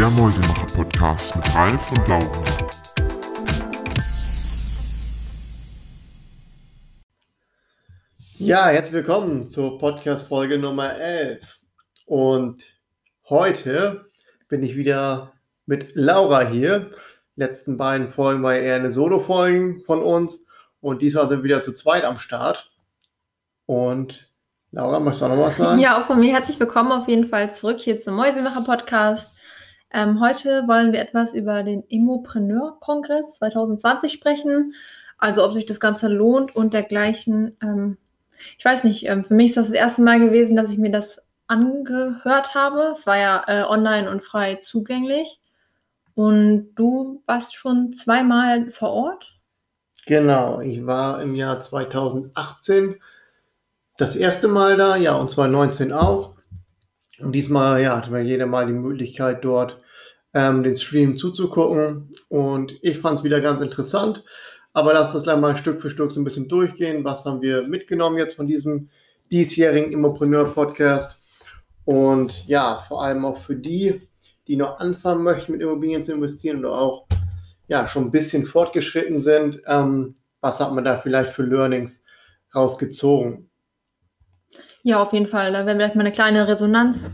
[0.00, 2.42] der Mäusemacher-Podcast mit Ralf und Laura.
[8.38, 11.42] Ja, herzlich willkommen zur Podcast-Folge Nummer 11.
[12.06, 12.62] Und
[13.28, 14.06] heute
[14.48, 15.34] bin ich wieder
[15.66, 16.92] mit Laura hier.
[17.36, 20.46] Die letzten beiden Folgen war ja eher eine Solo-Folgen von uns.
[20.80, 22.70] Und diesmal sind wir wieder zu zweit am Start.
[23.66, 24.30] Und
[24.70, 25.78] Laura, möchtest du auch noch was sagen?
[25.78, 29.36] Ja, auch von mir herzlich willkommen auf jeden Fall zurück hier zum Mäusemacher-Podcast.
[29.92, 34.74] Ähm, heute wollen wir etwas über den Immopreneur-Kongress 2020 sprechen.
[35.18, 37.56] Also ob sich das Ganze lohnt und dergleichen.
[37.62, 37.96] Ähm,
[38.58, 40.92] ich weiß nicht, ähm, für mich ist das das erste Mal gewesen, dass ich mir
[40.92, 42.92] das angehört habe.
[42.92, 45.40] Es war ja äh, online und frei zugänglich.
[46.14, 49.38] Und du warst schon zweimal vor Ort?
[50.06, 53.00] Genau, ich war im Jahr 2018
[53.96, 56.34] das erste Mal da, ja, und 2019 auch.
[57.22, 59.78] Und diesmal, ja, hatten wir jeder mal die Möglichkeit, dort
[60.34, 62.14] ähm, den Stream zuzugucken.
[62.28, 64.24] Und ich fand es wieder ganz interessant.
[64.72, 67.04] Aber lass uns gleich mal Stück für Stück so ein bisschen durchgehen.
[67.04, 68.88] Was haben wir mitgenommen jetzt von diesem
[69.32, 71.18] diesjährigen Immopreneur-Podcast?
[71.84, 74.08] Und ja, vor allem auch für die,
[74.46, 77.06] die noch anfangen möchten, mit Immobilien zu investieren oder auch
[77.66, 79.60] ja, schon ein bisschen fortgeschritten sind.
[79.66, 82.02] Ähm, was hat man da vielleicht für Learnings
[82.54, 83.49] rausgezogen?
[84.82, 85.52] Ja, auf jeden Fall.
[85.52, 87.04] Da werden wir gleich mal eine kleine Resonanz,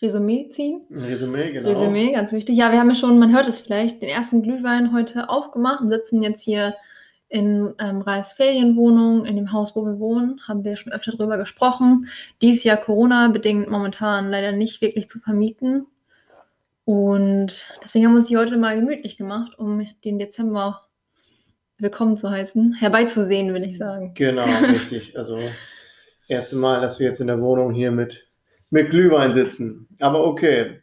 [0.00, 0.82] Resümee ziehen.
[0.90, 1.68] Ein Resümee, genau.
[1.68, 2.56] Resümee, ganz wichtig.
[2.56, 5.90] Ja, wir haben ja schon, man hört es vielleicht, den ersten Glühwein heute aufgemacht und
[5.90, 6.74] sitzen jetzt hier
[7.28, 11.36] in ähm, Reis Ferienwohnung, in dem Haus, wo wir wohnen, haben wir schon öfter darüber
[11.36, 12.08] gesprochen.
[12.42, 15.86] Dies Jahr Corona-bedingt momentan leider nicht wirklich zu vermieten.
[16.84, 20.82] Und deswegen haben wir uns die heute mal gemütlich gemacht, um den Dezember
[21.78, 24.12] willkommen zu heißen, herbeizusehen, will ich sagen.
[24.14, 25.18] Genau, richtig.
[25.18, 25.38] Also
[26.28, 28.26] erste Mal, dass wir jetzt in der Wohnung hier mit,
[28.70, 29.88] mit Glühwein sitzen.
[30.00, 30.80] Aber okay.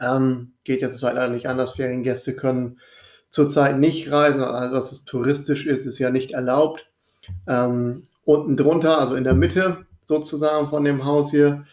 [0.00, 1.72] Ähm, geht ja zurzeit leider nicht anders.
[1.72, 2.80] Feriengäste können
[3.30, 4.42] zurzeit nicht reisen.
[4.42, 6.86] Also was touristisch ist, ist ja nicht erlaubt.
[7.46, 11.64] Ähm, unten drunter, also in der Mitte sozusagen von dem Haus hier,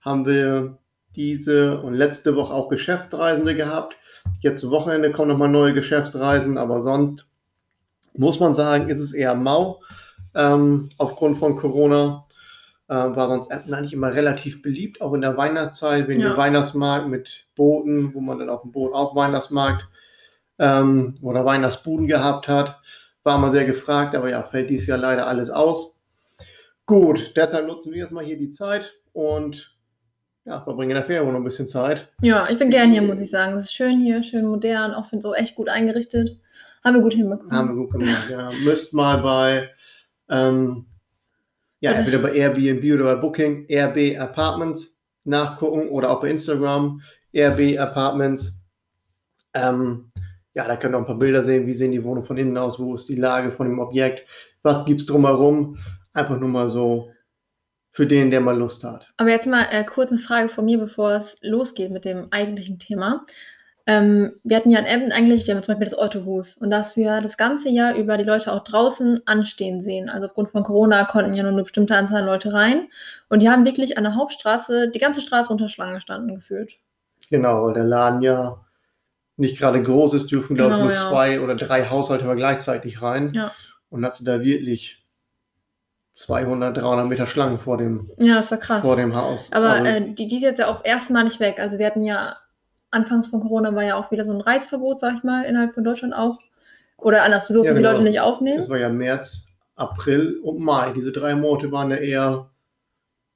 [0.00, 0.78] haben wir
[1.14, 3.96] diese und letzte Woche auch Geschäftsreisende gehabt.
[4.40, 7.24] Jetzt zu Wochenende kommen nochmal neue Geschäftsreisen, aber sonst
[8.14, 9.80] muss man sagen, ist es eher mau
[10.34, 12.26] ähm, aufgrund von Corona.
[12.88, 16.30] Äh, war sonst eigentlich immer relativ beliebt, auch in der Weihnachtszeit, wegen Ja.
[16.30, 19.88] dem Weihnachtsmarkt mit Booten, wo man dann auf dem Boot auch Weihnachtsmarkt
[20.60, 22.78] ähm, oder Weihnachtsbuden gehabt hat.
[23.24, 25.98] War mal sehr gefragt, aber ja, fällt dieses Jahr leider alles aus.
[26.86, 29.74] Gut, deshalb nutzen wir jetzt mal hier die Zeit und
[30.44, 32.06] ja, verbringen in der Ferienwohnung ein bisschen Zeit.
[32.22, 33.56] Ja, ich bin gern hier, muss ich sagen.
[33.56, 36.38] Es ist schön hier, schön modern, auch finde so echt gut eingerichtet.
[36.84, 37.50] Haben wir gut hinbekommen.
[37.50, 38.52] Haben wir gut gemacht, ja.
[38.62, 39.70] Müsst mal bei,
[40.30, 40.86] ähm,
[41.80, 47.00] ja, entweder bei Airbnb oder bei Booking, RB Apartments nachgucken oder auch bei Instagram,
[47.34, 48.62] RB Apartments.
[49.54, 50.10] Ähm,
[50.54, 52.56] ja, da könnt ihr auch ein paar Bilder sehen, wie sehen die Wohnungen von innen
[52.56, 54.26] aus, wo ist die Lage von dem Objekt,
[54.62, 55.76] was gibt es drumherum.
[56.12, 57.10] Einfach nur mal so
[57.92, 59.06] für den, der mal Lust hat.
[59.16, 62.78] Aber jetzt mal äh, kurz eine Frage von mir, bevor es losgeht mit dem eigentlichen
[62.78, 63.26] Thema.
[63.88, 66.78] Ähm, wir hatten ja in Emden eigentlich, wir haben zum Beispiel das Autohus und da
[66.78, 70.08] hast du ja das ganze Jahr über die Leute auch draußen anstehen sehen.
[70.08, 72.88] Also aufgrund von Corona konnten ja nur eine bestimmte Anzahl an Leute rein
[73.28, 76.78] und die haben wirklich an der Hauptstraße die ganze Straße unter Schlangen gestanden gefühlt.
[77.30, 78.64] Genau, weil der Laden ja
[79.36, 81.08] nicht gerade groß ist, dürfen, glaube ich, Genau, nur ja.
[81.08, 83.32] zwei oder drei Haushalte mal gleichzeitig rein.
[83.34, 83.52] Ja.
[83.90, 85.04] Und hatte da wirklich
[86.14, 88.80] 200, 300 Meter Schlangen vor dem, Ja, das war krass.
[88.80, 89.52] vor dem Haus.
[89.52, 91.58] Aber Also, äh, die, die ist jetzt ja auch erstmal nicht weg.
[91.60, 92.36] Also wir hatten ja,
[92.90, 95.84] anfangs von Corona war ja auch wieder so ein Reisverbot, sag ich mal, innerhalb von
[95.84, 96.38] Deutschland auch.
[96.98, 97.92] Oder anders, du durftest Ja, die genau.
[97.92, 98.56] Leute nicht aufnehmen.
[98.58, 100.92] das war ja März, April und Mai.
[100.94, 102.50] Diese drei Monate waren ja eher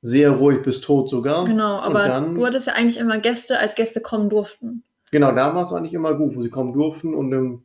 [0.03, 1.44] sehr ruhig bis tot sogar.
[1.44, 4.83] Genau, aber dann- du hattest ja eigentlich immer Gäste, als Gäste kommen durften.
[5.11, 7.62] Genau, da war es eigentlich immer gut, wo sie kommen durften und im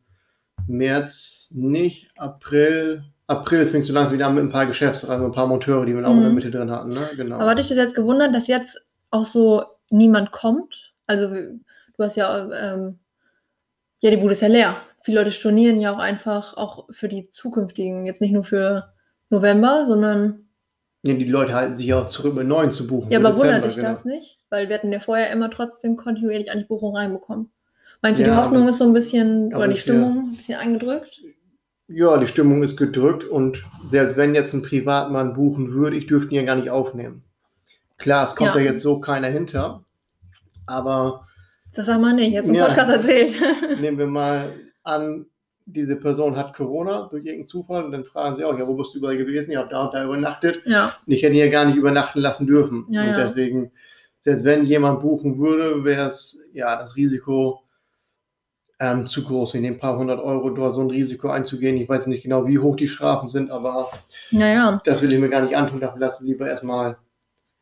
[0.68, 5.32] März nicht, April, April fing es so langsam wieder an mit ein paar Geschäftsreisen, ein
[5.32, 6.36] paar Monteure, die wir auch in der Mhm.
[6.36, 7.10] Mitte drin hatten, ne?
[7.16, 7.36] Genau.
[7.38, 10.94] Aber hat dich das jetzt gewundert, dass jetzt auch so niemand kommt?
[11.08, 11.30] Also
[11.98, 13.00] du hast ja, ähm,
[14.00, 14.76] ja, die Bude ist ja leer.
[15.04, 18.92] Viele Leute stornieren ja auch einfach, auch für die zukünftigen, jetzt nicht nur für
[19.30, 20.48] November, sondern
[21.04, 23.12] Ja, die Leute halten sich ja auch zurück, mit neuen zu buchen.
[23.12, 23.90] Ja, aber wundert Dezember, dich genau.
[23.92, 24.40] das nicht?
[24.50, 27.52] Weil wir hatten ja vorher immer trotzdem kontinuierlich eigentlich Buchungen reinbekommen.
[28.02, 30.36] Meinst du, Ja, die Hoffnung ist so ein bisschen, oder die ist ja- Stimmung ein
[30.38, 31.22] bisschen eingedrückt?
[31.88, 33.62] Ja, die Stimmung ist gedrückt und
[33.92, 37.24] selbst wenn jetzt ein Privatmann buchen würde, ich dürfte ihn ja gar nicht aufnehmen.
[37.98, 38.62] Klar, es kommt Ja.
[38.62, 39.84] ja jetzt so keiner hinter,
[40.66, 41.28] aber
[41.76, 42.68] Das sag mal nicht, jetzt im Ja.
[42.68, 43.36] Podcast erzählt.
[43.82, 45.26] nehmen wir mal an,
[45.66, 48.94] diese Person hat Corona durch irgendeinen Zufall und dann fragen sie auch, ja, wo bist
[48.94, 49.52] du überall gewesen?
[49.52, 50.62] Ja, da und da übernachtet.
[50.66, 52.86] ja, Und ich hätte ihn ja gar nicht übernachten lassen dürfen.
[52.90, 53.18] Ja, und ja.
[53.28, 53.72] deswegen
[54.22, 57.62] selbst wenn jemand buchen würde, wäre es ja das Risiko
[58.80, 61.78] ähm, zu groß, in den paar hundert Euro dort so ein Risiko einzugehen.
[61.78, 63.88] Ich weiß nicht genau, wie hoch die Strafen sind, aber
[64.32, 64.82] Naja.
[64.84, 65.80] das will ich mir gar nicht antun.
[65.80, 66.98] Dafür lasse ich lieber erstmal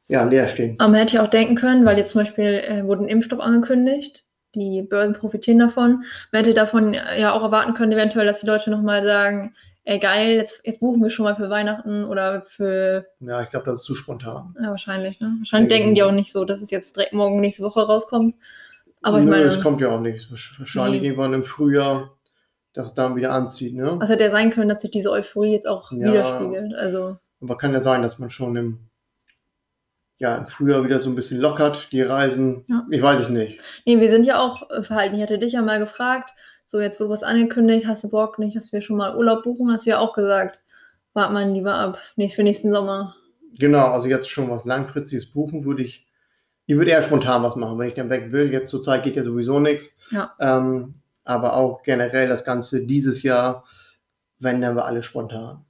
[0.08, 0.76] ja, leer stehen.
[0.80, 3.40] Aber man hätte ja auch denken können, weil jetzt zum Beispiel äh, wurde ein Impfstoff
[3.40, 4.24] angekündigt,
[4.56, 6.04] die Börsen profitieren davon.
[6.32, 9.56] Man hätte davon ja auch erwarten können, eventuell, dass die Leute nochmal sagen,
[9.86, 13.66] ey geil, jetzt, jetzt buchen wir schon mal für Weihnachten oder für, Ja, ich glaube,
[13.66, 14.56] das ist zu spontan.
[14.62, 15.36] ja wahrscheinlich, ne?
[15.40, 16.12] Wahrscheinlich Ja, denken die genau.
[16.12, 18.36] auch nicht so, dass es jetzt direkt morgen nächste Woche rauskommt.
[19.02, 20.32] Aber ich Nö, meine, es kommt ja auch nicht.
[20.32, 21.08] Wahrscheinlich Nee.
[21.08, 22.16] irgendwann im Frühjahr,
[22.74, 23.76] dass es dann wieder anzieht.
[23.76, 23.98] Ne?
[24.00, 26.08] was hätte ja sein können, dass sich diese Euphorie jetzt auch Ja.
[26.12, 26.74] widerspiegelt.
[26.76, 28.80] Also, Aber kann ja sein, dass man schon im,
[30.18, 32.64] ja, im Frühjahr wieder so ein bisschen lockert, die Reisen.
[32.68, 32.86] Ja.
[32.90, 33.60] Ich weiß es nicht.
[33.86, 35.16] nee, wir sind ja auch äh, verhalten.
[35.16, 36.34] Ich hatte dich ja mal gefragt,
[36.66, 39.72] so jetzt wurde was angekündigt, hast du Bock nicht, dass wir schon mal Urlaub buchen?
[39.72, 40.64] Hast du ja auch gesagt,
[41.14, 43.16] wart mal lieber ab, nicht für nächsten Sommer.
[43.60, 46.08] Genau, also jetzt schon was Langfristiges buchen würde ich.
[46.66, 48.52] Ich würde eher spontan was machen, wenn ich dann weg will.
[48.52, 49.96] Jetzt zur Zeit geht ja sowieso nichts.
[50.10, 50.34] Ja.
[50.40, 50.96] Ähm,
[51.26, 53.66] aber auch generell das Ganze dieses Jahr,
[54.40, 55.66] wenn dann wir alle spontan.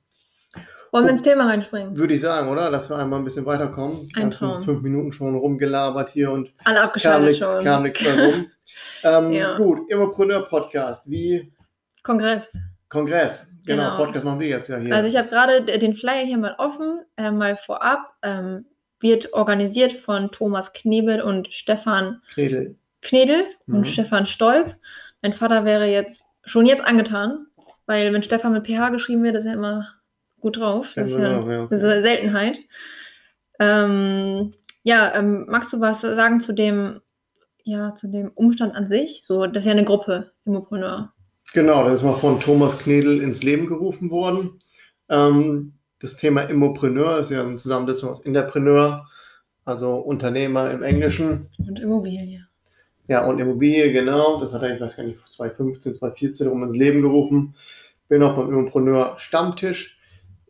[0.94, 1.98] Wollen wir ins Thema reinspringen?
[1.98, 2.69] Würde ich sagen, oder?
[2.69, 4.07] Dass wir einmal ein bisschen weiterkommen.
[4.16, 4.62] Ein Traum.
[4.63, 8.45] Fünf Minuten schon rumgelabert hier und Alle abgeschaltet kam nichts mehr rum.
[9.04, 9.57] ähm, Ja.
[9.57, 11.51] Gut, Immopreneur-Podcast, wie
[12.04, 12.44] Kongress.
[12.90, 13.48] Kongress.
[13.66, 13.98] Genau, Genau.
[13.98, 14.94] Podcast machen wir jetzt ja hier.
[14.94, 18.13] Also ich habe gerade den Flyer hier mal offen, äh, mal vorab.
[18.22, 18.66] Ähm,
[19.00, 22.75] wird organisiert von Thomas Knebel und Stefan Knedel.
[23.01, 23.75] Knedel Mhm.
[23.78, 24.78] und Stefan Stolz.
[25.24, 27.48] Mein Vater wäre jetzt schon jetzt angetan,
[27.88, 29.88] weil wenn Stefan mit PH geschrieben wird, ist er immer
[30.44, 30.88] gut drauf.
[30.95, 32.60] Das ist, ja, ja, das ist eine Seltenheit.
[33.60, 34.54] Ähm,
[34.84, 37.00] ja, ähm, magst du was sagen zu dem,
[37.63, 39.24] ja, zu dem Umstand an sich?
[39.25, 41.13] So, das ist ja eine Gruppe, Immopreneur.
[41.54, 44.60] Genau, das ist mal von Thomas Knedel ins Leben gerufen worden.
[45.10, 49.07] Ähm, das Thema Immopreneur ist ja eine Zusammensetzung aus Interpreneur,
[49.63, 51.48] also Unternehmer im Englischen.
[51.57, 52.46] Und Immobilie.
[53.07, 54.42] Ja, und Immobilie, genau.
[54.42, 57.56] Das hat er, ich weiß gar nicht, 2015, 2014 rum ins Leben gerufen.
[58.10, 59.93] Bin auch beim Immopreneur Stammtisch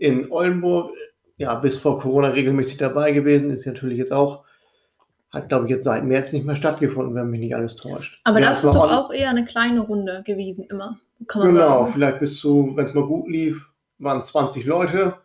[0.03, 0.91] in Oldenburg.
[1.37, 3.49] Ja, bis vor Corona regelmäßig dabei gewesen.
[3.51, 4.43] Ist natürlich jetzt auch,
[5.31, 8.19] hat glaube ich jetzt seit März nicht mehr stattgefunden, wenn mich nicht alles täuscht.
[8.23, 10.99] Aber Ja, das ist war doch on- auch eher eine kleine Runde gewesen, immer.
[11.27, 11.51] Genau,
[11.85, 11.93] sagen.
[11.93, 15.15] vielleicht bis zu, wenn es mal gut lief, waren 20 Leute.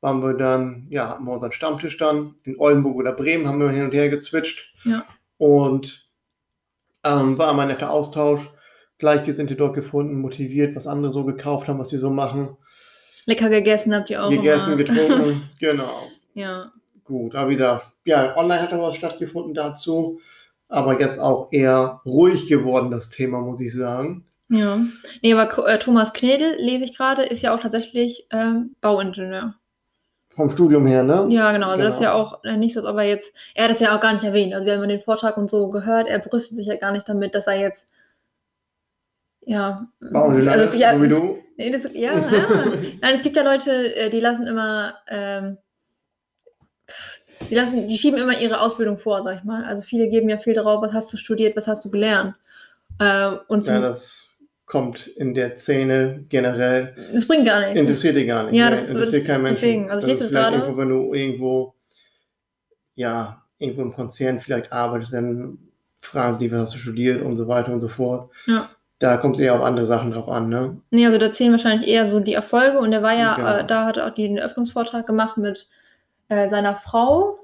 [0.00, 2.34] Waren wir dann, ja, hatten wir unseren Stammtisch dann.
[2.44, 4.72] In Oldenburg oder Bremen haben wir hin und her gezwitscht.
[4.84, 5.04] Ja.
[5.38, 6.06] Und
[7.04, 8.48] ähm, war immer ein netter Austausch.
[8.98, 12.56] Gleichgesinnte dort gefunden, motiviert, was andere so gekauft haben, was sie so machen.
[13.26, 14.30] Lecker gegessen habt ihr auch.
[14.30, 14.84] Gegessen, immer.
[14.84, 16.08] getrunken, genau.
[16.34, 16.70] ja.
[17.04, 20.20] Gut, aber wieder, ja, online hat auch was stattgefunden dazu.
[20.68, 24.24] Aber jetzt auch eher ruhig geworden, das Thema, muss ich sagen.
[24.48, 24.78] Ja.
[25.22, 29.54] Nee, aber äh, Thomas Knedel, lese ich gerade, ist ja auch tatsächlich ähm, Bauingenieur.
[30.30, 31.26] Vom Studium her, ne?
[31.28, 31.68] Ja, genau.
[31.68, 32.24] Also das ist ja Genau.
[32.24, 33.32] auch äh, nicht so, als ob er jetzt.
[33.54, 34.52] Er hat es ja auch gar nicht erwähnt.
[34.52, 36.08] Also, wir haben den Vortrag und so gehört.
[36.08, 37.86] Er brüstet sich ja gar nicht damit, dass er jetzt.
[39.46, 39.86] Ja.
[40.00, 41.38] Bauingenieur, also, ja, so wie du.
[41.56, 42.72] Nee, das, ja, ja.
[43.00, 44.94] Nein, es gibt ja Leute, äh, die lassen immer.
[45.08, 45.58] Ähm,
[47.50, 49.64] die, lassen, die schieben immer ihre Ausbildung vor, sag ich mal.
[49.64, 52.34] Also viele geben ja viel darauf, was hast du studiert, was hast du gelernt.
[53.00, 54.30] Ähm, und Ja, das
[54.66, 57.74] kommt in der Szene generell, das bringt gar nichts.
[57.74, 58.54] interessiert dich gar nicht.
[58.54, 58.76] Ja, ne?
[58.76, 59.60] das- interessiert das- keinen Menschen.
[59.60, 60.56] deswegen, also ich lese gerade.
[60.58, 61.74] irgendwo, wenn du irgendwo,
[62.94, 65.58] ja, irgendwo im Konzern vielleicht arbeitest, dann
[66.00, 68.30] fragen sie dich, was hast du studiert und so weiter und so fort.
[68.46, 68.68] Ja.
[69.00, 70.80] Da kommt es eher auf andere Sachen drauf an, ne?
[70.90, 73.56] Nee, also da zählen wahrscheinlich eher so die Erfolge und er war ja, Genau.
[73.56, 75.68] äh, da hat er auch den Eröffnungsvortrag gemacht mit
[76.28, 77.38] äh, seiner Frau,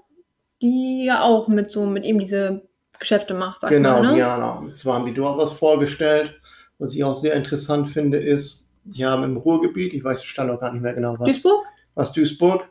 [0.62, 2.62] die ja auch mit so mit ihm diese
[2.98, 4.08] Geschäfte macht, sag Genau, ich mal.
[4.10, 4.14] Ne?
[4.14, 4.50] Diana.
[4.52, 6.34] Und zwar haben die dort was vorgestellt,
[6.78, 10.60] was ich auch sehr interessant finde, ist, die haben im Ruhrgebiet, ich weiß den Standort
[10.60, 11.64] gar nicht mehr genau, was, Duisburg?
[11.94, 12.68] was Duisburg,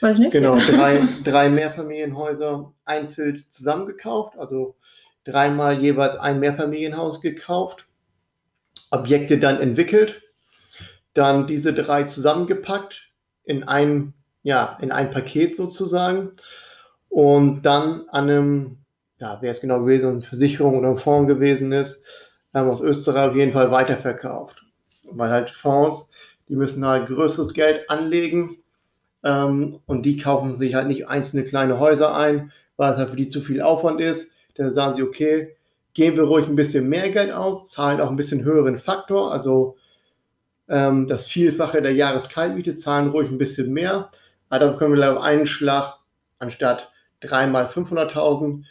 [0.00, 0.30] Weiß ich nicht.
[0.32, 4.76] Genau, drei, drei Mehrfamilienhäuser einzeln zusammengekauft, also
[5.24, 7.86] dreimal jeweils ein Mehrfamilienhaus gekauft,
[8.90, 10.22] Objekte dann entwickelt,
[11.14, 13.10] dann diese drei zusammengepackt
[13.44, 16.32] in ein, ja, in ein Paket sozusagen
[17.08, 18.78] und dann an einem,
[19.18, 22.02] ja, wer es genau gewesen, eine Versicherung oder ein Fonds gewesen ist,
[22.54, 24.62] ähm, aus Österreich auf jeden Fall weiterverkauft.
[25.10, 26.10] Weil halt Fonds,
[26.48, 28.58] die müssen halt größeres Geld anlegen,
[29.24, 33.16] ähm, und die kaufen sich halt nicht einzelne kleine Häuser ein, weil es halt für
[33.16, 34.30] die zu viel Aufwand ist.
[34.54, 35.56] Dann sagen sie, okay,
[35.94, 39.76] geben wir ruhig ein bisschen mehr Geld aus, zahlen auch ein bisschen höheren Faktor, also
[40.68, 44.10] ähm, das Vielfache der Jahreskaltmiete, zahlen ruhig ein bisschen mehr.
[44.48, 45.98] Aber dann können wir auf einen Schlag
[46.38, 46.90] anstatt
[47.20, 48.64] dreimal 500.000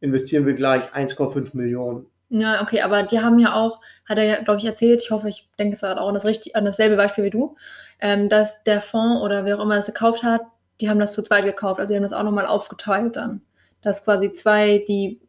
[0.00, 2.06] investieren wir gleich 1,5 Millionen.
[2.28, 5.28] Ja, okay, aber die haben ja auch, hat er ja, glaube ich, erzählt, ich hoffe,
[5.28, 7.56] ich denke es hat auch an, das richtig, an dasselbe Beispiel wie du,
[8.00, 10.42] ähm, dass der Fonds oder wer auch immer das gekauft hat,
[10.80, 13.42] die haben das zu zweit gekauft, also die haben das auch nochmal aufgeteilt dann.
[13.82, 15.20] dass quasi zwei, die.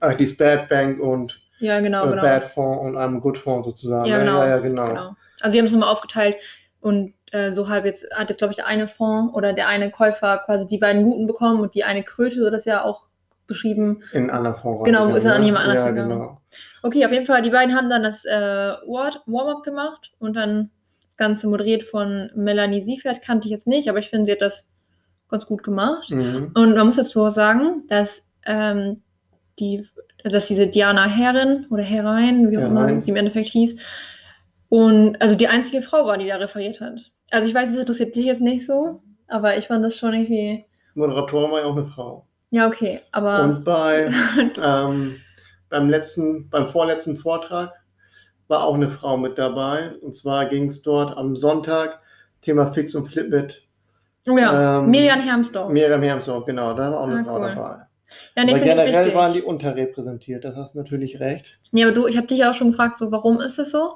[0.00, 2.22] Ach, die Bad Bank und Ja, genau, äh, genau.
[2.22, 4.08] Bad Fonds und einem Good Fonds sozusagen.
[4.08, 4.86] Ja, genau, ja, ja, genau.
[4.88, 5.16] Genau.
[5.40, 6.36] Also die haben es nochmal aufgeteilt
[6.80, 9.90] und äh, so halb jetzt hat jetzt, glaube ich, der eine Fonds oder der eine
[9.90, 13.06] Käufer quasi die beiden Guten bekommen und die eine Kröte, so das ja auch
[13.46, 14.02] beschrieben.
[14.12, 14.84] In anderen Fonds.
[14.84, 15.46] Genau, ist dann an ne?
[15.46, 16.10] jemand anders ja, gegangen.
[16.10, 16.40] Genau.
[16.82, 18.30] Okay, auf jeden Fall, die beiden haben dann das äh,
[18.86, 20.70] Warm-up gemacht und dann
[21.06, 24.40] das Ganze moderiert von Melanie Siefert, kannte ich jetzt nicht, aber ich finde, sie hat
[24.40, 24.66] das
[25.30, 26.10] ganz gut gemacht.
[26.10, 26.52] Mhm.
[26.54, 29.02] Und man muss dazu auch sagen, dass, ähm,
[29.58, 29.86] die,
[30.24, 33.76] dass diese Diana Herrin oder Herrein, wie auch immer sie im Endeffekt hieß,
[34.68, 37.10] und also die einzige Frau war, die da referiert hat.
[37.30, 40.64] Also ich weiß, es interessiert dich jetzt nicht so, aber ich fand das schon irgendwie,
[40.94, 42.26] Moderatorin war ja auch eine Frau.
[42.50, 44.10] ja, okay, aber Und bei
[44.62, 45.16] ähm,
[45.70, 47.72] beim letzten, beim vorletzten Vortrag
[48.48, 49.92] war auch eine Frau mit dabei.
[50.02, 52.00] Und zwar ging es dort am Sonntag
[52.42, 53.62] Thema Fix und Flip mit
[54.28, 55.70] oh ja, ähm, Miriam Hermsdorf.
[55.72, 57.54] Miriam Hermsdorf, genau, da war auch eine Ah, Frau cool.
[57.54, 57.86] dabei.
[58.36, 61.58] Ja, nee, Aber generell waren die unterrepräsentiert, das hast du natürlich recht.
[61.72, 63.94] Nee, aber du, ich habe dich auch schon gefragt, so warum ist das so?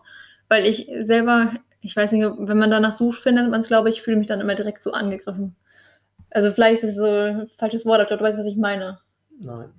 [0.48, 4.02] Weil ich selber, ich weiß nicht, wenn man danach sucht, findet man es, glaube ich,
[4.02, 5.56] fühle mich dann immer direkt so angegriffen.
[6.30, 8.98] Also vielleicht ist es so ein falsches Wort, aber du weißt, was ich meine.
[9.40, 9.70] Nein.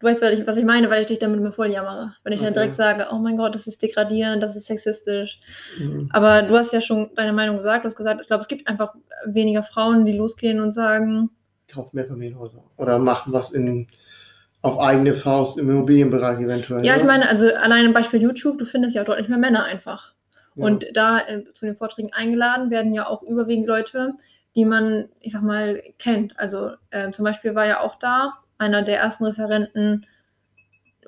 [0.00, 2.14] Du weißt, was ich, was ich meine, weil ich dich damit immer voll jammere.
[2.24, 2.54] Wenn ich dann Okay.
[2.54, 5.40] direkt sage, oh mein Gott, das ist degradierend, das ist sexistisch.
[5.78, 6.08] Mhm.
[6.12, 7.84] Aber du hast ja schon deine Meinung gesagt.
[7.84, 8.94] Du hast gesagt, ich glaube, es gibt einfach
[9.26, 11.30] weniger Frauen, die losgehen und sagen,
[11.72, 12.62] Kauft mehr Familienhäuser.
[12.76, 13.88] Oder machen was in,
[14.60, 16.84] auf eigene Faust im Immobilienbereich eventuell.
[16.84, 17.00] ja, ne?
[17.00, 20.12] ich meine, also allein im Beispiel YouTube, du findest ja auch deutlich mehr Männer einfach.
[20.54, 20.66] Ja.
[20.66, 24.12] Und da äh, zu den Vorträgen eingeladen werden ja auch überwiegend Leute,
[24.54, 26.38] die man, ich sag mal, kennt.
[26.38, 30.06] Also äh, zum Beispiel war ja auch da einer der ersten Referenten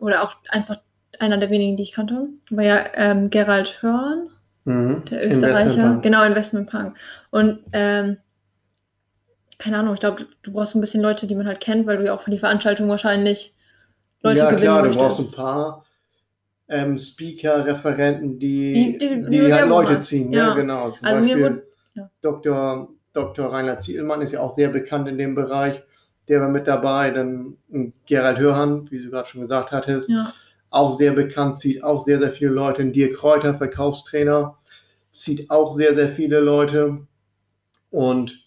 [0.01, 0.79] oder auch einfach
[1.19, 4.31] einer der wenigen, die ich kannte, war ja ähm, Gerald Hörn,
[4.65, 5.05] mhm.
[5.11, 5.61] der Österreicher.
[5.61, 6.03] Investmentbank.
[6.03, 6.97] Genau, Investmentpunk.
[7.31, 8.17] Und ähm,
[9.65, 11.97] keine Ahnung, ich glaube, du brauchst so ein bisschen Leute, die man halt kennt, weil
[11.97, 13.55] du ja auch für die Veranstaltung wahrscheinlich
[14.23, 14.99] Leute ja, gewinnen klar, du möchtest.
[15.17, 15.85] brauchst ein paar
[16.69, 20.33] ähm, Speaker, Referenten, die, Die- die, die- du halt Leute ziehen.
[20.33, 20.51] Ja.
[20.55, 20.61] Ne?
[20.63, 20.91] Genau.
[20.91, 22.11] Zum Also Beispiel wurde- ja.
[22.23, 22.89] Dr.
[23.13, 23.53] Dr.
[23.53, 25.83] Rainer Zielmann ist ja auch sehr bekannt in dem Bereich.
[26.29, 27.11] Der war mit dabei.
[27.11, 27.57] Dann
[28.07, 30.33] Gerald Hörhan, wie du gerade schon gesagt hattest, Ja.
[30.71, 32.83] auch sehr bekannt, zieht auch sehr, sehr viele Leute.
[32.83, 34.57] Ein Dirk Kräuter, Verkaufstrainer,
[35.11, 37.07] zieht auch sehr, sehr viele Leute.
[37.91, 38.44] Und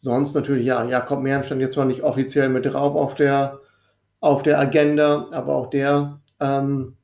[0.00, 3.60] sonst natürlich, ja, Jakob Mehren stand jetzt zwar nicht offiziell mit drauf auf der,
[4.20, 6.96] auf der Agenda, aber auch der ähm,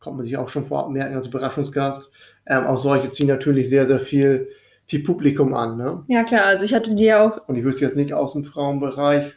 [0.00, 2.10] kommt man sich auch schon vorab merken als Überraschungsgast.
[2.46, 4.48] Ähm, auch solche ziehen natürlich sehr, sehr viel,
[4.86, 5.76] viel Publikum an.
[5.76, 6.04] Ne?
[6.08, 8.44] ja, klar, also ich hatte die ja auch, Und ich wüsste jetzt nicht aus dem
[8.44, 9.32] Frauenbereich,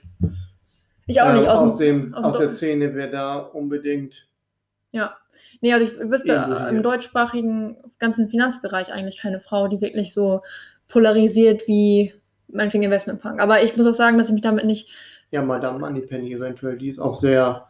[1.05, 4.27] ich auch ähm, nicht, aus, dem- aus aus der Szene, wer da unbedingt.
[4.91, 5.15] Ja.
[5.61, 10.41] Nee, also ich wüsste äh, im deutschsprachigen ganzen Finanzbereich eigentlich keine Frau, die wirklich so
[10.87, 12.13] polarisiert wie
[12.47, 13.39] meinetwegen Investmentpunk.
[13.41, 14.89] Aber ich muss auch sagen, dass ich mich damit nicht,
[15.31, 17.67] Ja, Madame Moneypenny eventuell, die ist auch sehr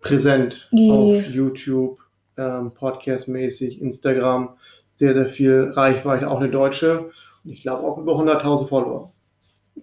[0.00, 1.98] präsent Die- auf YouTube,
[2.36, 4.56] ähm, Podcast-mäßig, Instagram,
[4.94, 7.10] sehr, sehr viel Reichweite, auch eine Deutsche.
[7.44, 9.10] Und ich glaube auch über 100.000 Follower.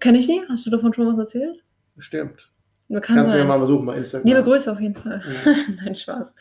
[0.00, 0.40] kenne ich die?
[0.48, 1.62] Hast du davon schon was erzählt?
[1.94, 2.48] Bestimmt.
[3.02, 4.26] Kannst du ja mal besuchen bei Instagram.
[4.28, 5.22] Liebe Grüße auf jeden Fall.
[5.44, 5.52] Ja.
[5.84, 6.34] Nein, Spaß.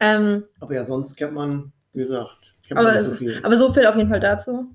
[0.00, 2.36] Ähm, Aber ja, sonst kennt man, wie gesagt,
[2.66, 3.40] kennt man aber, nicht so viel.
[3.42, 4.66] aber so viel auf jeden Fall dazu.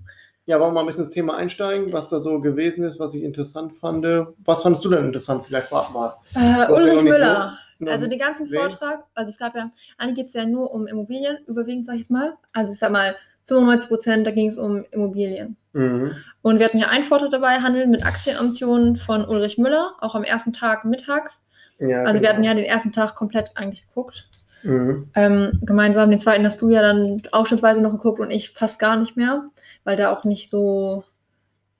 [0.46, 3.14] Ja, wollen wir mal ein bisschen ins Thema einsteigen, was da so gewesen ist, was
[3.14, 4.06] ich interessant fand.
[4.44, 5.46] Was fandest du denn interessant?
[5.46, 6.14] Vielleicht warte mal.
[6.36, 7.58] Äh, Ulrich Müller.
[7.80, 8.60] so- Also den ganzen Wen?
[8.60, 12.04] Vortrag, also es gab ja, eigentlich geht es ja nur um Immobilien, überwiegend sage ich
[12.04, 12.34] jetzt mal.
[12.54, 15.56] Also ich sag mal, 95 Prozent, da ging es um Immobilien.
[15.74, 16.14] Mhm.
[16.42, 20.24] Und wir hatten ja einen Vortrag dabei, Handeln mit Aktienoptionen von Ulrich Müller, auch am
[20.24, 21.42] ersten Tag mittags.
[21.80, 22.30] Ja, Also wir genau.
[22.34, 24.28] hatten ja den ersten Tag komplett eigentlich geguckt.
[24.64, 25.10] Mhm.
[25.16, 28.96] Ähm, gemeinsam, den zweiten hast du ja dann ausschnittsweise noch geguckt und ich fast gar
[28.96, 29.44] nicht mehr,
[29.84, 31.04] weil da auch nicht so,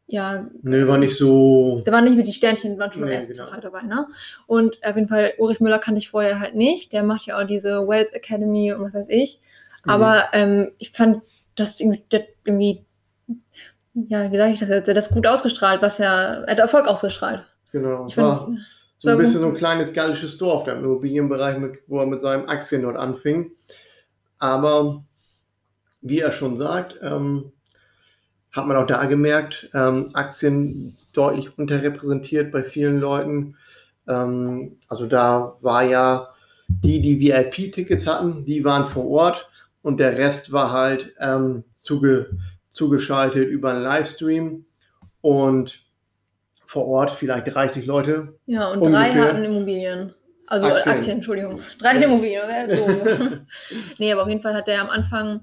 [0.08, 1.82] ja, Nö, war nicht so.
[1.86, 3.52] da waren nicht mit die Sternchen, waren schon Nee, ersten genau.
[3.52, 4.08] Halt dabei, ne?
[4.48, 6.92] Und auf jeden Fall, Ulrich Müller kannte ich vorher halt nicht.
[6.92, 9.40] Der macht ja auch diese Wells Academy und was weiß ich.
[9.86, 9.92] Mhm.
[9.92, 11.24] Aber ähm, ich fand
[11.56, 12.86] das irgendwie, das irgendwie,
[13.94, 16.60] ja, wie sage ich das jetzt, er hat das gut ausgestrahlt, was er, er hat
[16.60, 17.46] Erfolg ausgestrahlt.
[17.72, 18.08] Genau.
[18.08, 18.60] Ich Es war find,
[18.98, 22.22] so ein bisschen so ein kleines gallisches Dorf, der im Immobilienbereich, mit, wo er mit
[22.22, 23.52] seinen Aktien dort anfing.
[24.40, 25.04] Aber
[26.02, 27.52] wie er schon sagt, ähm,
[28.54, 33.58] hat man auch da gemerkt, ähm, Aktien deutlich unterrepräsentiert bei vielen Leuten.
[34.08, 36.30] Ähm, also da war ja
[36.68, 39.50] die, die VIP-Tickets hatten, die waren vor Ort
[39.82, 42.38] und der Rest war halt ähm, zuge
[42.72, 44.66] zugeschaltet über einen Livestream
[45.22, 45.80] und
[46.66, 48.40] vor Ort vielleicht 30 Leute.
[48.48, 49.26] ja, und drei ungefähr.
[49.26, 50.14] hatten Immobilien.
[50.48, 50.96] Also Aktien.
[50.96, 51.62] Aktien, Entschuldigung.
[51.78, 53.48] Drei hatten Immobilien,
[54.00, 55.42] nee, aber auf jeden Fall hat der am Anfang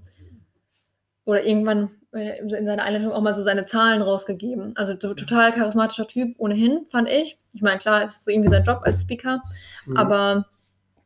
[1.25, 4.73] oder irgendwann in seiner Einleitung auch mal so seine Zahlen rausgegeben.
[4.76, 7.38] Also so total charismatischer Typ ohnehin, fand ich.
[7.52, 9.43] Ich meine, klar, es ist so irgendwie sein Job als Speaker,
[9.87, 9.97] Mhm.
[9.97, 10.47] aber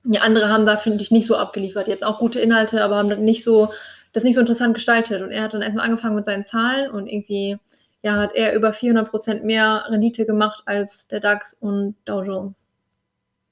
[0.03, 1.89] die andere haben da, finde ich, nicht so abgeliefert.
[1.89, 3.73] Jetzt auch gute Inhalte, aber haben das nicht so,
[4.13, 5.23] das nicht so interessant gestaltet.
[5.23, 7.59] Und er hat dann erstmal angefangen mit seinen Zahlen und irgendwie,
[8.03, 12.57] ja, hat er über 400 Prozent mehr Rendite gemacht als der DAX und Dow Jones.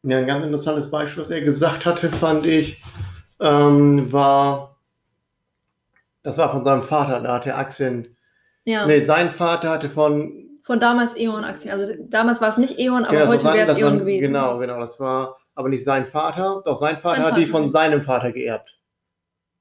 [0.05, 2.83] Ja, ein ganz interessantes Beispiel, was er gesagt hatte, fand ich,
[3.41, 4.72] ähm, war,
[6.23, 8.17] das war von seinem Vater, da hat er Aktien,
[8.65, 8.87] Ja.
[8.87, 11.73] nee, sein Vater hatte von, Von damals E.ON-Aktien.
[11.75, 14.21] Also damals war es nicht E.ON, aber Genau, heute wäre es E.ON gewesen.
[14.23, 17.65] Genau, genau, das war aber nicht sein Vater, doch sein Vater Sein hat die Vater.
[17.65, 18.71] von seinem Vater geerbt.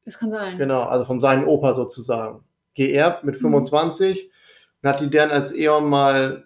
[0.05, 0.57] Das kann sein.
[0.57, 2.43] Genau, also von seinem Opa sozusagen.
[2.75, 3.39] Geerbt mit Mhm.
[3.41, 4.29] 25
[4.83, 6.43] und hat die dann als E.ON mal,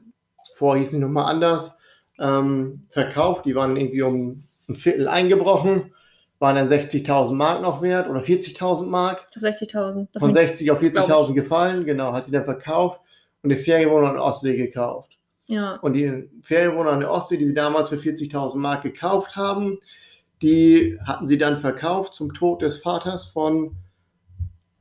[0.55, 1.77] vorher hieß sie nochmal anders,
[2.19, 3.45] ähm, verkauft.
[3.45, 5.93] Die waren irgendwie um ein Viertel eingebrochen,
[6.39, 9.25] waren dann 60.000 Mark noch wert oder 40.000 Mark.
[9.29, 10.07] Ich glaube 60.000.
[10.13, 12.99] Das Von mit- 60 auf glaub 40.000 gefallen, genau, hat sie dann verkauft
[13.41, 15.11] und eine Ferienwohnung in der Ostsee gekauft.
[15.47, 15.75] Ja.
[15.77, 19.79] Und die Ferienwohnung an der Ostsee, die sie damals für 40.000 Mark gekauft haben,
[20.41, 23.75] die hatten sie dann verkauft zum Tod des Vaters von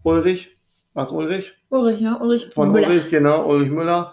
[0.02, 0.56] Ulrich.
[0.94, 1.52] Was Ulrich?
[1.70, 2.88] Ulrich, ja, Ulrich Von Müller.
[2.88, 4.12] Ulrich, genau, Ulrich Müller.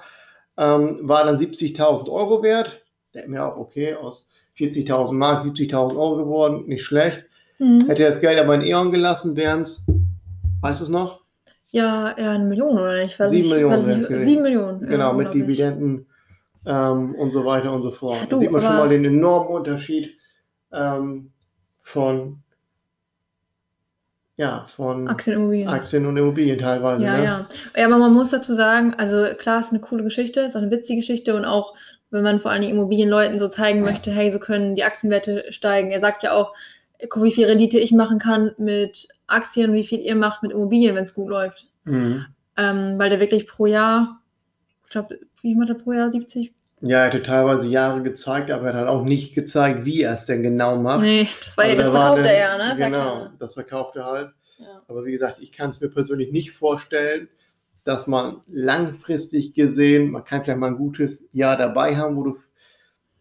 [0.58, 2.82] Ähm, war dann 70.000 Euro wert.
[3.14, 7.26] Der mir auch, okay, aus 40.000 Mark 70.000 Euro geworden, nicht schlecht.
[7.62, 7.86] Mhm.
[7.86, 9.86] Hätte er das Geld aber in E.ON gelassen, wären es,
[10.62, 11.22] weißt du es noch?
[11.68, 13.16] Ja, ja, eine Million oder nicht?
[13.18, 14.20] Sieben ich, Millionen.
[14.20, 14.88] Sieben Millionen.
[14.88, 15.32] Genau, mit.
[15.32, 16.08] Dividenden
[16.66, 18.16] ähm, und so weiter und so fort.
[18.16, 20.18] Ja, da du, sieht man schon mal den enormen Unterschied
[20.74, 21.32] ähm,
[21.82, 22.40] von,
[24.38, 25.70] ja, von Aktienimmobilien.
[25.70, 27.04] Aktien und Immobilien teilweise.
[27.04, 27.24] Ja, ne?
[27.24, 27.48] ja.
[27.78, 30.72] Ja, aber man muss dazu sagen, also klar, ist eine coole Geschichte, ist auch eine
[30.72, 31.76] witzige Geschichte und auch,
[32.10, 35.92] wenn man vor allem Immobilienleuten so zeigen möchte, hey, so können die Aktienwerte steigen.
[35.92, 36.56] Er sagt ja auch,
[37.10, 40.96] guck, wie viel Rendite ich machen kann mit Aktien, wie viel ihr macht mit Immobilien,
[40.96, 41.68] wenn es gut läuft.
[41.86, 42.26] Mhm.
[42.58, 44.22] Ähm, weil der wirklich pro Jahr,
[44.86, 46.12] ich glaube, wie macht er pro Jahr?
[46.12, 46.54] 70?
[46.82, 50.16] Ja, er hatte teilweise Jahre gezeigt, aber er hat halt auch nicht gezeigt, wie er
[50.16, 51.02] es denn genau macht.
[51.02, 52.76] Nee, das war Also das da war verkauft dann- er ja, ne?
[52.78, 54.30] Genau, das verkauft er halt.
[54.58, 54.82] Ja.
[54.88, 57.28] Aber wie gesagt, ich kann es mir persönlich nicht vorstellen,
[57.84, 62.38] dass man langfristig gesehen, man kann vielleicht mal ein gutes Jahr dabei haben, wo du,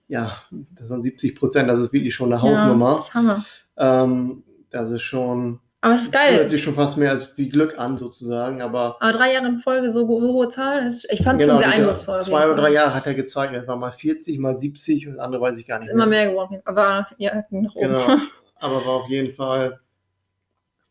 [0.08, 0.36] ja,
[0.78, 2.96] das waren 70 Prozent, das ist wirklich schon eine Ja, Hausnummer.
[2.96, 3.44] das ist Hammer.
[3.80, 6.50] Ähm, das ist schon, Aber es ist hört geil.
[6.50, 8.62] sich schon fast mehr als wie Glück an, sozusagen.
[8.62, 11.60] Aber Aber drei Jahre in Folge so, so hohe Zahlen, ist, ich fand es genau,
[11.60, 12.20] schon sehr eindrucksvoll.
[12.20, 15.24] zwei oder drei Jahre hat er gezeigt, er war mal 40, mal 70 und das
[15.24, 16.60] andere weiß ich gar nicht Immer mehr geworden.
[16.66, 17.88] Aber ja, ging nach oben.
[17.88, 18.06] Genau,
[18.60, 19.80] aber war auf jeden Fall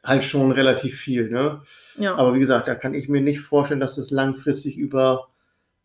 [0.04, 1.30] halt schon relativ viel.
[1.30, 1.62] Ne?
[1.98, 2.16] Ja.
[2.16, 5.28] Aber wie gesagt, da kann ich mir nicht vorstellen, dass das langfristig über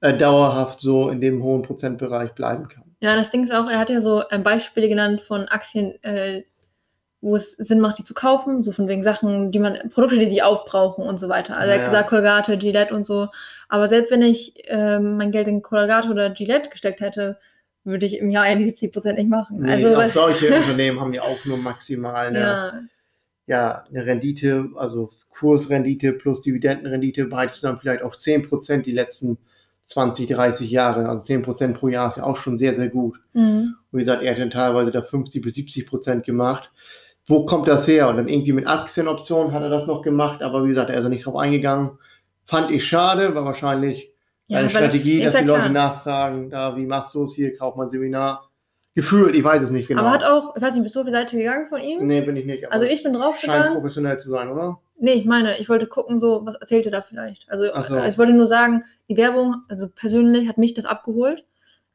[0.01, 2.85] äh, dauerhaft so in dem hohen Prozentbereich bleiben kann.
[3.01, 6.45] Ja, das Ding ist auch, er hat ja so ähm, Beispiele genannt von Aktien, äh,
[7.25, 10.27] wo es Sinn macht, die zu kaufen, so von wegen Sachen, die man, Produkte, die
[10.27, 11.57] sie aufbrauchen und so weiter.
[11.57, 11.83] Also er Ja.
[11.83, 13.29] hat gesagt, Colgate, Gillette und so.
[13.71, 17.39] Aber selbst wenn ich ähm, mein Geld in Colgate oder Gillette gesteckt hätte,
[17.83, 19.63] würde ich im Jahr ja die 70 Prozent nicht machen.
[19.63, 22.81] Nee, also, auch solche Unternehmen haben ja auch nur maximal eine, ja.
[23.47, 29.39] ja, eine Rendite, also Kursrendite plus Dividendenrendite, bereits dann vielleicht auf 10% die letzten
[29.85, 31.09] 20, 30 Jahre.
[31.09, 33.19] Also 10% pro Jahr ist ja auch schon sehr, sehr gut.
[33.33, 33.77] mhm.
[33.91, 36.71] Und wie gesagt, er hat dann teilweise da 50 bis 70 Prozent gemacht.
[37.27, 38.09] Wo kommt das her?
[38.09, 41.03] Und dann irgendwie mit Aktienoptionen hat er das noch gemacht, aber wie gesagt, er ist
[41.05, 41.99] ja nicht drauf eingegangen.
[42.45, 44.13] Fand ich schade, war wahrscheinlich
[44.49, 45.73] ja es- Strategie, ist dass ja die Leute klar.
[45.73, 48.51] nachfragen, da, wie machst du es hier, kauf mal ein Seminar.
[48.97, 50.03] Gefühlt, ich weiß es nicht genau.
[50.03, 52.07] Aber hat auch, ich weiß nicht, bist du auf die Seite gegangen von ihm?
[52.07, 52.71] nee, bin ich nicht.
[52.71, 53.75] Also ich bin Scheint draufgegangen.
[53.75, 54.79] professionell zu sein, oder?
[55.01, 57.51] Nee, ich meine, ich wollte gucken, so, was erzählt er da vielleicht?
[57.51, 57.99] Also, so.
[58.05, 61.45] ich wollte nur sagen, die Werbung, also persönlich hat mich das abgeholt.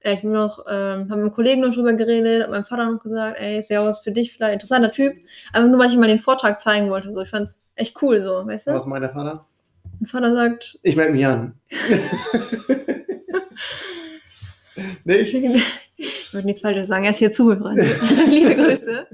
[0.01, 2.91] Äh, Ich bin noch, ähm, habe mit einem Kollegen noch drüber geredet, hat meinem Vater
[2.91, 5.15] noch gesagt, ey, ist ja was für dich vielleicht, interessanter Typ.
[5.53, 7.11] Einfach nur, weil ich ihm mal den Vortrag zeigen wollte.
[7.13, 8.71] So, ich fand es echt cool, so, weißt du?
[8.71, 9.45] Was meint der Vater?
[9.99, 11.53] Mein Vater sagt, Ich melde mich an.
[15.03, 15.33] nicht?
[15.97, 17.73] ich würde nichts Falsches sagen, er ist hier zuhörer.
[18.27, 19.07] Liebe Grüße.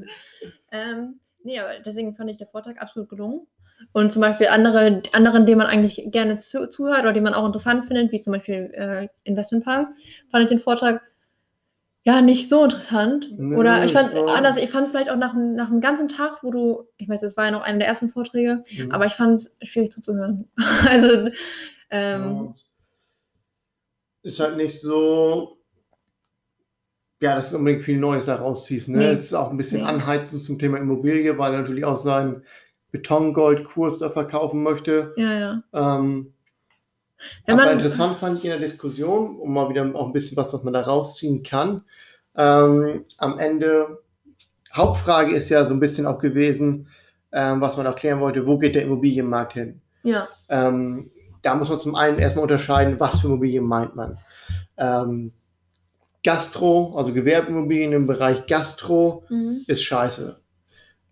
[0.72, 3.48] Ähm, nee, aber deswegen fand ich der Vortrag absolut gelungen.
[3.92, 7.46] Und zum Beispiel andere, anderen, denen man eigentlich gerne zu, zuhört oder die man auch
[7.46, 9.88] interessant findet, wie zum Beispiel äh, Investmentplan,
[10.32, 11.02] fand ich den Vortrag
[12.04, 13.28] ja nicht so interessant.
[13.38, 15.70] Nö, oder ich fand es war- anders, ich fand es vielleicht auch nach, einem- nach
[15.72, 18.64] einem ganzen Tag, wo du, ich weiß, das war ja noch einer der ersten Vorträge,
[18.78, 18.92] Mhm.
[18.92, 20.50] aber ich fand es schwierig zuzuhören.
[20.90, 21.30] also,
[21.90, 22.66] ähm, Und
[24.24, 25.58] ist halt nicht so,
[27.22, 28.90] ja, dass du unbedingt viel Neues da rausziehst.
[28.90, 28.98] Ne?
[28.98, 29.06] Nee.
[29.12, 29.88] Es ist auch ein bisschen Nee.
[29.88, 32.44] anheizend zum Thema Immobilie, weil er natürlich auch seinen
[32.96, 35.14] Betongoldkurs da verkaufen möchte.
[35.18, 35.64] ja, ja.
[35.74, 36.34] Ähm,
[37.46, 40.54] Wenn aber interessant fand ich in der Diskussion, um mal wieder auch ein bisschen was,
[40.54, 41.82] was man da rausziehen kann.
[42.38, 44.00] Ähm, am Ende,
[44.74, 46.88] Hauptfrage ist ja so ein bisschen auch gewesen,
[47.32, 49.82] ähm, was man auch klären wollte, wo geht der Immobilienmarkt hin?
[50.04, 54.18] Ja, Ähm, da muss man zum einen erstmal unterscheiden, was für Immobilien meint man.
[54.78, 55.32] Ähm,
[56.24, 59.62] Gastro, also Gewerbeimmobilien im Bereich Gastro, Mhm.
[59.68, 60.40] ist scheiße.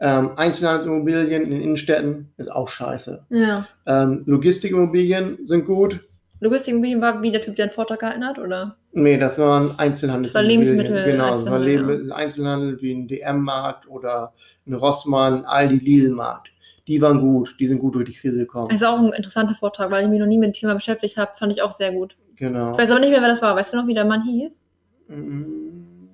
[0.05, 3.25] Ähm, Einzelhandelsimmobilien in Innenstädten ist auch scheiße.
[3.29, 3.65] Ja.
[3.85, 6.01] Ähm, Logistikimmobilien sind gut.
[6.41, 8.75] Logistikimmobilien war wie der Typ, der einen Vortrag gehalten hat, oder?
[8.91, 10.23] Nee, das waren Einzelhandelsimmobilien.
[10.25, 14.33] Das war Lebensmittel- Genau, das war Einzelhandel, Lebensmittel- Einzelhandel wie ein DM-Markt oder
[14.67, 16.49] ein Rossmann, Aldi, Lidl-Markt.
[16.89, 18.67] Die waren gut, die sind gut durch die Krise gekommen.
[18.71, 21.31] Also auch ein interessanter Vortrag, weil ich mich noch nie mit dem Thema beschäftigt habe,
[21.39, 22.17] fand ich auch sehr gut.
[22.35, 22.73] genau.
[22.73, 23.55] Ich weiß aber nicht mehr, wer das war.
[23.55, 24.59] Weißt du noch, wie der Mann hieß?
[25.07, 25.43] Mm,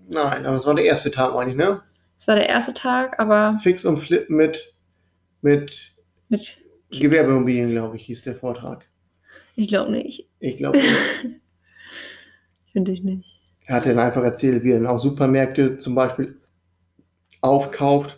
[0.09, 1.81] Nein, aber es war der erste Tag, meine ich, ne?
[2.19, 4.73] Das war der erste Tag, aber Fix und Flip mit,
[5.41, 5.93] mit
[6.27, 6.57] mit,
[6.91, 8.85] Gewerbeimmobilien, glaube ich, hieß der Vortrag.
[9.55, 10.27] ich glaube nicht.
[10.39, 10.79] Ich glaube,
[12.73, 13.39] Finde ich nicht.
[13.65, 16.37] er hat dann einfach erzählt, wie er dann auch Supermärkte zum Beispiel
[17.39, 18.17] aufkauft,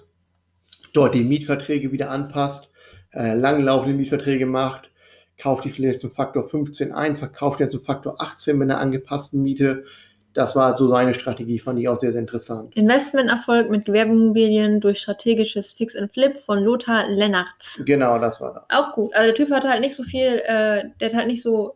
[0.93, 2.71] dort die Mietverträge wieder anpasst,
[3.13, 4.89] äh, langlaufende Mietverträge macht,
[5.37, 9.43] kauft die vielleicht zum Faktor 15 ein, verkauft die zum Faktor 18 mit einer angepassten
[9.43, 9.85] Miete.
[10.33, 12.75] Das war so seine Strategie, fand ich auch sehr, sehr interessant.
[12.75, 17.81] Investmenterfolg mit Gewerbeimmobilien durch strategisches Fix and Flip von Lothar Lennartz.
[17.85, 18.63] Genau, das war das.
[18.69, 19.13] Auch gut.
[19.13, 21.75] Also der Typ hat halt nicht so viel, äh, der hat halt nicht so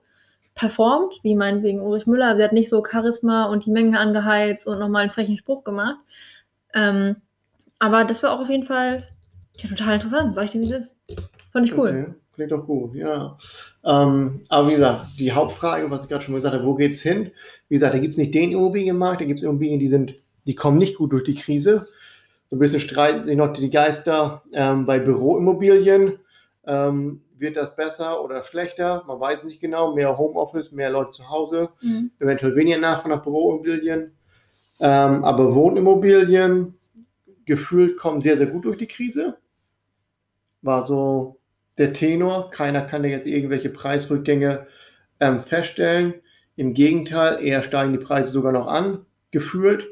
[0.55, 2.27] performt, wie meinetwegen Ulrich Müller.
[2.27, 5.63] Also er hat nicht so Charisma und die Menge angeheizt und nochmal einen frechen Spruch
[5.65, 5.97] gemacht.
[6.73, 7.17] Ähm,
[7.79, 9.07] aber das war auch auf jeden Fall
[9.57, 10.99] ja, total interessant, sag ich dir, wie es ist.
[11.51, 11.89] Fand ich cool.
[11.89, 13.37] Okay, klingt doch gut, ja.
[13.85, 17.31] Ähm, aber wie gesagt, die Hauptfrage, was ich gerade schon gesagt habe, wo geht's hin?
[17.69, 20.15] Wie gesagt, da gibt es nicht den Immobilienmarkt, da gibt es Immobilien, die sind,
[20.47, 21.87] die kommen nicht gut durch die Krise.
[22.49, 26.19] So ein bisschen streiten sich noch die Geister ähm, bei Büroimmobilien.
[26.65, 29.03] Ähm, wird das besser oder schlechter?
[29.07, 29.93] Man weiß nicht genau.
[29.93, 32.11] Mehr Homeoffice, mehr Leute zu Hause, Mhm.
[32.19, 34.13] eventuell weniger Nachfrage nach Büroimmobilien.
[34.79, 36.75] Ähm, aber Wohnimmobilien
[37.45, 39.37] gefühlt kommen sehr, sehr gut durch die Krise.
[40.61, 41.37] War so
[41.77, 42.51] der Tenor.
[42.51, 44.67] Keiner kann da jetzt irgendwelche Preisrückgänge
[45.19, 46.15] ähm, feststellen.
[46.55, 49.87] Im Gegenteil, eher steigen die Preise sogar noch an, gefühlt.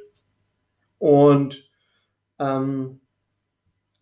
[0.97, 1.63] Und
[2.39, 3.01] ähm,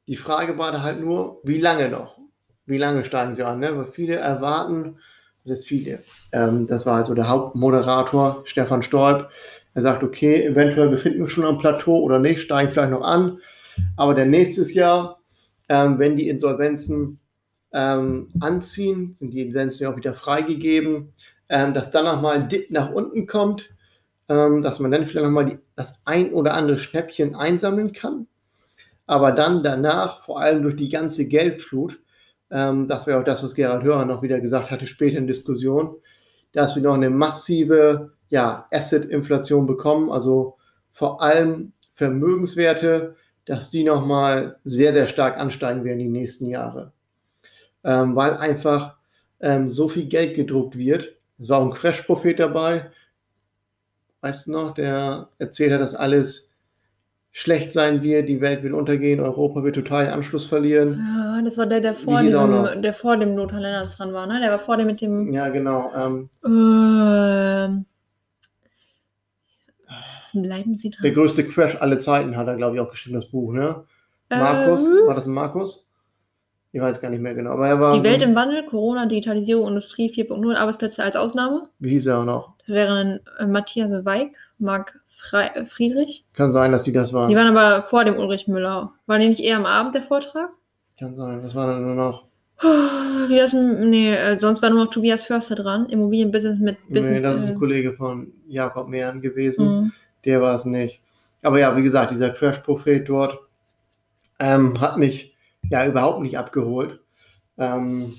[0.08, 2.20] die Frage war da halt nur, wie lange noch?
[2.66, 3.60] Wie lange steigen sie an?
[3.60, 3.76] Ne?
[3.76, 4.98] Weil viele erwarten,
[5.44, 9.30] das ist viele, ähm, das war also der Hauptmoderator Stefan Stolp,
[9.74, 13.04] er sagt, okay, eventuell befinden wir uns schon am Plateau oder nicht, steigen vielleicht noch
[13.04, 13.40] an,
[13.96, 15.22] aber der nächstes Jahr,
[15.70, 17.21] ähm, wenn die Insolvenzen
[17.74, 21.14] ähm, anziehen, sind die Insolvenzen ja auch wieder freigegeben,
[21.50, 23.70] ähm, dass dann nochmal ein Dip nach unten kommt,
[24.30, 28.28] ähm, dass man dann vielleicht nochmal das ein oder andere Schnäppchen einsammeln kann,
[29.06, 32.00] aber dann danach, vor allem durch die ganze Geldflut,
[32.50, 35.96] ähm, das wäre auch das, was Gerald Hörer noch wieder gesagt hatte, später in Diskussion,
[36.54, 40.58] dass wir noch eine massive ja, Asset-Inflation bekommen, also
[40.92, 46.94] vor allem Vermögenswerte, dass die nochmal sehr, sehr stark ansteigen werden die nächsten Jahre.
[47.84, 48.96] Ähm, weil einfach
[49.40, 51.16] ähm, so viel Geld gedruckt wird.
[51.40, 52.92] Es war auch ein Crash-Prophet dabei,
[54.22, 56.48] weißt du noch, der erzählt hat, dass alles
[57.32, 61.00] schlecht sein wird, die Welt wird untergehen, Europa wird total den Anschluss verlieren.
[61.00, 64.40] Ja, das war der, der vor, diesem, der vor dem Lennartz dran war, ne?
[64.42, 65.32] Der war vor dem mit dem.
[65.34, 65.92] Ja, genau.
[65.96, 67.86] Ähm, Ähm,
[70.34, 71.14] bleiben Sie der dran.
[71.14, 73.84] größte Crash aller Zeiten hat er, glaube ich, auch geschrieben, das Buch, ne?
[74.30, 75.88] Markus, Ähm, war das ein Markus?
[76.74, 77.94] Ich weiß gar nicht mehr genau, aber er war.
[77.98, 81.68] die Welt im Wandel, Corona, Digitalisierung, Industrie 4.0, Arbeitsplätze als Ausnahme.
[81.80, 82.54] Wie hieß er auch noch?
[82.60, 86.24] Das wären äh, Matthias Weig, Marc Fre äh, Friedrich.
[86.34, 87.28] Kann sein, dass die das waren.
[87.28, 88.94] Die waren aber vor dem Ulrich Müller.
[89.06, 90.50] War die nicht eher am Abend der Vortrag?
[90.98, 91.44] Kann sein.
[91.44, 92.26] Was war denn nur noch?
[93.28, 95.88] Wie das, nee, äh, sonst war nur noch Tobias Förster dran.
[95.90, 97.10] Immobilienbusiness mit Business.
[97.10, 99.66] nee, das ist äh, ein Kollege von Jakob Mehren gewesen.
[99.86, 99.92] mh.
[100.26, 101.02] Der war es nicht.
[101.42, 103.40] Aber ja, wie gesagt, dieser Crash-Prophet dort
[104.40, 105.36] ähm, hat mich
[105.70, 107.00] ja überhaupt nicht abgeholt.
[107.58, 108.16] Ähm,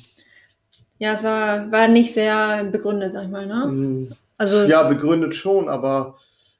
[0.98, 3.66] Ja, es war, war nicht sehr begründet, sag ich mal, ne?
[3.66, 6.16] mh, Also, Ja, begründet schon, aber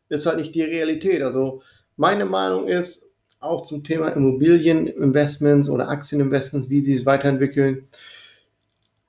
[0.09, 1.23] ist halt nicht die Realität.
[1.23, 1.63] Also
[1.97, 7.89] meine Meinung ist auch zum Thema Immobilieninvestments oder Aktieninvestments, wie sie es weiterentwickeln.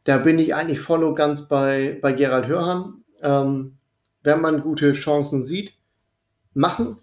[0.06, 3.04] Da bin ich eigentlich voll und ganz bei, bei Gerald Hörhan.
[3.22, 3.78] Ähm,
[4.22, 5.74] wenn man gute Chancen sieht,
[6.54, 6.98] machen,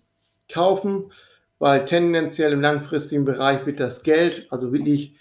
[0.52, 1.12] kaufen,
[1.60, 5.14] weil tendenziell im langfristigen Bereich wird das Geld, also wirklich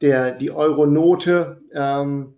[0.00, 2.34] der, die Euro-Note, ähm,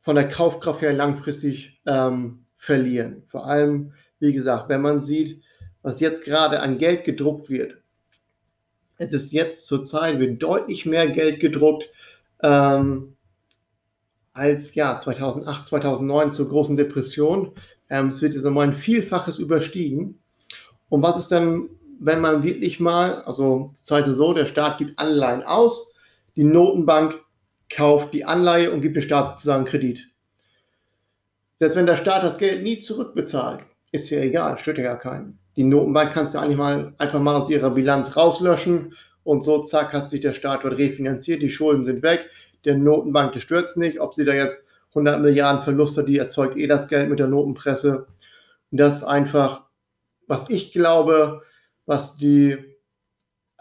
[0.00, 3.22] von der Kaufkraft her langfristig ähm, verlieren.
[3.28, 5.42] Vor allem, wie gesagt, wenn man sieht,
[5.80, 7.78] was jetzt gerade an Geld gedruckt wird.
[8.98, 11.88] Es ist jetzt zur Zeit, wird deutlich mehr Geld gedruckt
[12.42, 13.16] ähm,
[14.34, 17.52] als ja, 2008, 2009 zur großen Depression.
[17.88, 20.20] Ähm, es wird jetzt einmal ein Vielfaches überstiegen.
[20.88, 24.98] Und was ist dann, wenn man wirklich mal, also das heißt so, der Staat gibt
[24.98, 25.92] Anleihen aus,
[26.36, 27.20] die Notenbank
[27.70, 30.08] kauft die Anleihe und gibt dem Staat sozusagen Kredit.
[31.56, 33.60] Selbst wenn der Staat das Geld nie zurückbezahlt,
[33.92, 35.38] ist ja egal, stört ja gar keinen.
[35.56, 39.92] Die Notenbank kannst du eigentlich mal einfach mal aus ihrer Bilanz rauslöschen und so zack
[39.92, 42.30] hat sich der Staat dort refinanziert, die Schulden sind weg,
[42.64, 46.66] der Notenbank das stört nicht, ob sie da jetzt 100 Milliarden Verluste, die erzeugt eh
[46.66, 48.06] das Geld mit der Notenpresse.
[48.70, 49.66] Und das ist einfach,
[50.26, 51.42] was ich glaube,
[51.86, 52.58] was die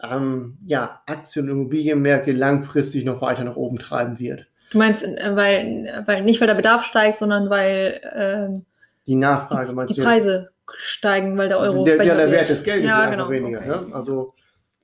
[0.01, 4.47] ähm, ja, Aktien- und Immobilienmärkte langfristig noch weiter nach oben treiben wird.
[4.71, 8.65] Du meinst, äh, weil, weil nicht weil der Bedarf steigt, sondern weil ähm,
[9.05, 10.05] Die Nachfrage meinst die du?
[10.05, 12.31] Preise steigen, weil der Euro der, ja, der.
[12.31, 13.45] Wert des Geldes ja, wird einfach genau.
[13.45, 13.59] weniger.
[13.59, 13.87] okay.
[13.89, 13.95] Ne?
[13.95, 14.33] Also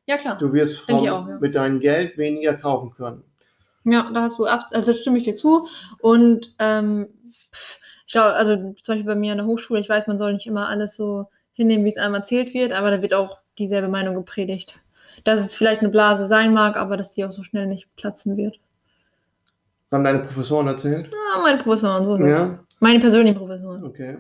[0.06, 0.38] Ja, klar.
[0.38, 1.38] du wirst vom, auch, ja.
[1.40, 3.24] mit deinem Geld weniger kaufen können.
[3.86, 5.68] Ja, da hast du also stimme ich dir zu.
[6.02, 7.08] Und ähm,
[7.54, 10.34] pff, ich glaube, also zum Beispiel bei mir an der Hochschule, ich weiß, man soll
[10.34, 13.90] nicht immer alles so hinnehmen, wie es einem erzählt wird, aber da wird auch dieselbe
[13.90, 14.80] Meinung gepredigt.
[15.26, 18.38] Dass es vielleicht eine Blase sein mag, aber dass die auch so schnell nicht platzen
[18.38, 18.60] wird.
[19.86, 21.12] Das haben deine Professoren erzählt?
[21.12, 22.28] Ja, meine Professoren, so ist es.
[22.38, 23.84] Ja, Meine persönlichen Professoren.
[23.84, 24.18] okay.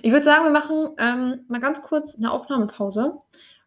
[0.00, 3.12] Ich würde sagen, wir machen ähm, mal ganz kurz eine Aufnahmepause,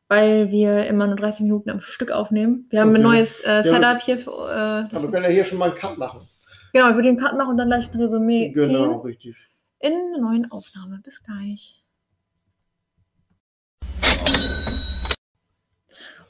[0.08, 2.66] weil wir immer nur 30 Minuten am Stück aufnehmen.
[2.72, 3.04] Wir haben ein Okay.
[3.04, 4.18] neues äh, Setup hier.
[4.18, 6.28] Für, äh, Aber wir können ja hier schon mal einen Cut machen.
[6.74, 9.36] genau, ich würde den Cut machen und dann gleich ein Resümee Genau, ziehen richtig.
[9.82, 11.00] in einer neuen Aufnahme.
[11.04, 11.84] Bis gleich.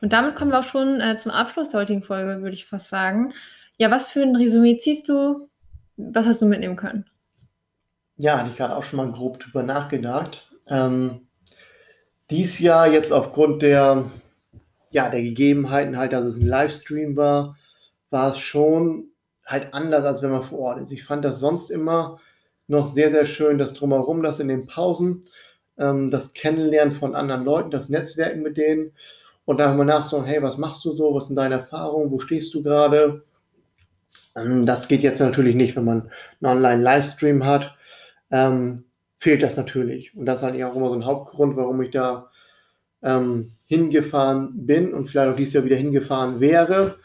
[0.01, 2.89] Und damit kommen wir auch schon äh, zum Abschluss der heutigen Folge, würde ich fast
[2.89, 3.33] sagen.
[3.77, 5.49] Ja, was für ein Resümee ziehst du?
[5.97, 7.05] Was hast du mitnehmen können?
[8.17, 10.49] Ja, hatte ich gerade auch schon mal grob drüber nachgedacht.
[10.67, 11.27] Ähm,
[12.29, 14.11] dies Jahr jetzt aufgrund der,
[14.91, 17.57] ja, der Gegebenheiten halt, dass es ein Livestream war,
[18.09, 19.09] war es schon
[19.45, 20.91] halt anders, als wenn man vor Ort ist.
[20.91, 22.19] Ich fand das sonst immer
[22.67, 25.25] noch sehr, sehr schön, das Drumherum, das in den Pausen,
[25.77, 28.91] ähm, das Kennenlernen von anderen Leuten, das Netzwerken mit denen
[29.45, 32.53] und dann mal nachschauen, hey, was machst du so, was sind deine Erfahrungen, wo stehst
[32.53, 33.23] du gerade?
[34.35, 36.11] Ähm, das geht jetzt natürlich nicht, wenn man
[36.41, 37.75] einen Online-Livestream hat
[38.31, 38.85] ähm,
[39.17, 40.15] fehlt das natürlich.
[40.15, 42.29] Und das ist eigentlich auch immer so ein Hauptgrund, warum ich da
[43.01, 46.97] ähm, hingefahren bin und vielleicht auch dieses Jahr wieder hingefahren wäre,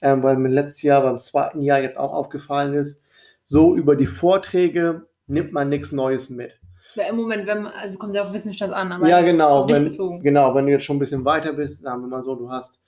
[0.00, 3.02] ähm, weil mir letztes Jahr beim zweiten Jahr jetzt auch aufgefallen ist,
[3.44, 6.52] so über die Vorträge nimmt man nichts Neues mit.
[6.96, 9.68] Im Moment, wenn man, also kommt ja auf Wissensstand an, aber ja, genau.
[9.68, 10.20] Wenn, bezogen.
[10.20, 12.78] genau, wenn du jetzt schon ein bisschen weiter bist, sagen wir mal so, du hast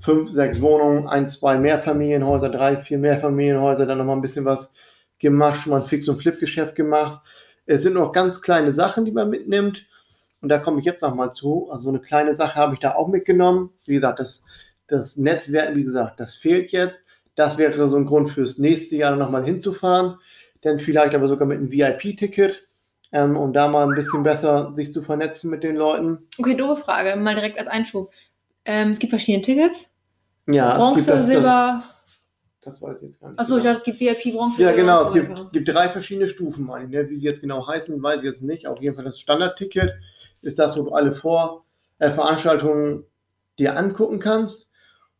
[0.00, 4.72] fünf, sechs Wohnungen, ein, zwei Mehrfamilienhäuser, drei, vier Mehrfamilienhäuser, dann nochmal ein bisschen was
[5.18, 7.20] gemacht, schon mal ein Fix- und Flip-Geschäft gemacht.
[7.66, 9.86] Es sind noch ganz kleine Sachen, die man mitnimmt.
[10.40, 11.68] Und da komme ich jetzt nochmal zu.
[11.70, 13.70] Also so eine kleine Sache habe ich da auch mitgenommen.
[13.84, 14.42] Wie gesagt, das,
[14.88, 17.04] das Netzwerk, wie gesagt, das fehlt jetzt.
[17.34, 20.16] Das wäre so ein Grund fürs nächste Jahr nochmal hinzufahren.
[20.62, 22.64] Dann vielleicht aber sogar mit einem VIP-Ticket,
[23.12, 26.18] ähm, um da mal ein bisschen besser sich zu vernetzen mit den Leuten.
[26.38, 28.10] Okay, doofe Frage, mal direkt als Einschub.
[28.64, 29.88] Ähm, es gibt verschiedene Tickets.
[30.46, 31.84] Ja, es Bronze, gibt das, Silber.
[32.62, 33.38] Das, das weiß ich jetzt gar nicht.
[33.38, 33.74] Achso, ich genau.
[33.74, 34.62] dachte, es gibt VIP, Bronze.
[34.62, 35.02] Ja, genau.
[35.02, 36.90] Es gibt, gibt drei verschiedene Stufen, meine ich.
[36.90, 37.08] Ne?
[37.08, 38.66] Wie sie jetzt genau heißen, weiß ich jetzt nicht.
[38.66, 39.94] Auf jeden Fall das Standardticket
[40.42, 41.64] ist das, wo du alle Vor
[41.98, 43.04] äh, Veranstaltungen
[43.58, 44.70] dir angucken kannst.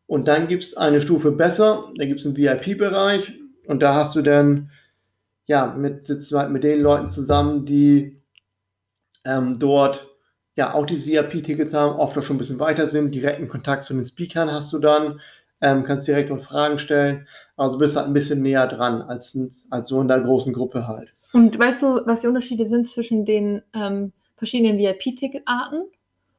[0.07, 1.89] Und dann gibt es eine Stufe besser.
[1.95, 3.33] Da gibt es einen VIP-Bereich.
[3.65, 4.71] Und da hast du dann,
[5.51, 8.21] ja, mit, sitzt du halt mit den Leuten zusammen, die
[9.25, 10.07] ähm, dort
[10.55, 13.13] ja auch diese VIP-Tickets haben, oft auch schon ein bisschen weiter sind.
[13.13, 15.19] Direkten Kontakt zu den Speakern hast du dann.
[15.59, 17.27] Ähm, kannst direkt dort Fragen stellen.
[17.57, 19.37] Also bist halt ein bisschen näher dran als,
[19.69, 21.13] als so in der großen Gruppe halt.
[21.33, 25.83] Und weißt du, was die Unterschiede sind zwischen den ähm, verschiedenen VIP-Ticketarten?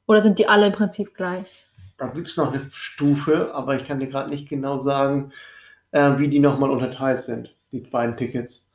[0.07, 1.67] Oder sind die alle im Prinzip gleich?
[1.99, 5.33] Da gibt es noch eine Stufe, aber ich kann dir gerade nicht genau sagen,
[5.91, 8.72] äh, wie die nochmal unterteilt sind, die beiden Tickets.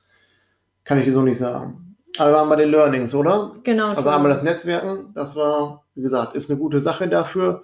[0.87, 1.97] Kann ich dir so nicht sagen.
[2.17, 3.51] Aber wir waren bei den Learnings, oder?
[3.65, 3.89] Genau.
[3.89, 7.63] Also einmal das Netzwerken, das war, wie gesagt, ist eine gute Sache dafür,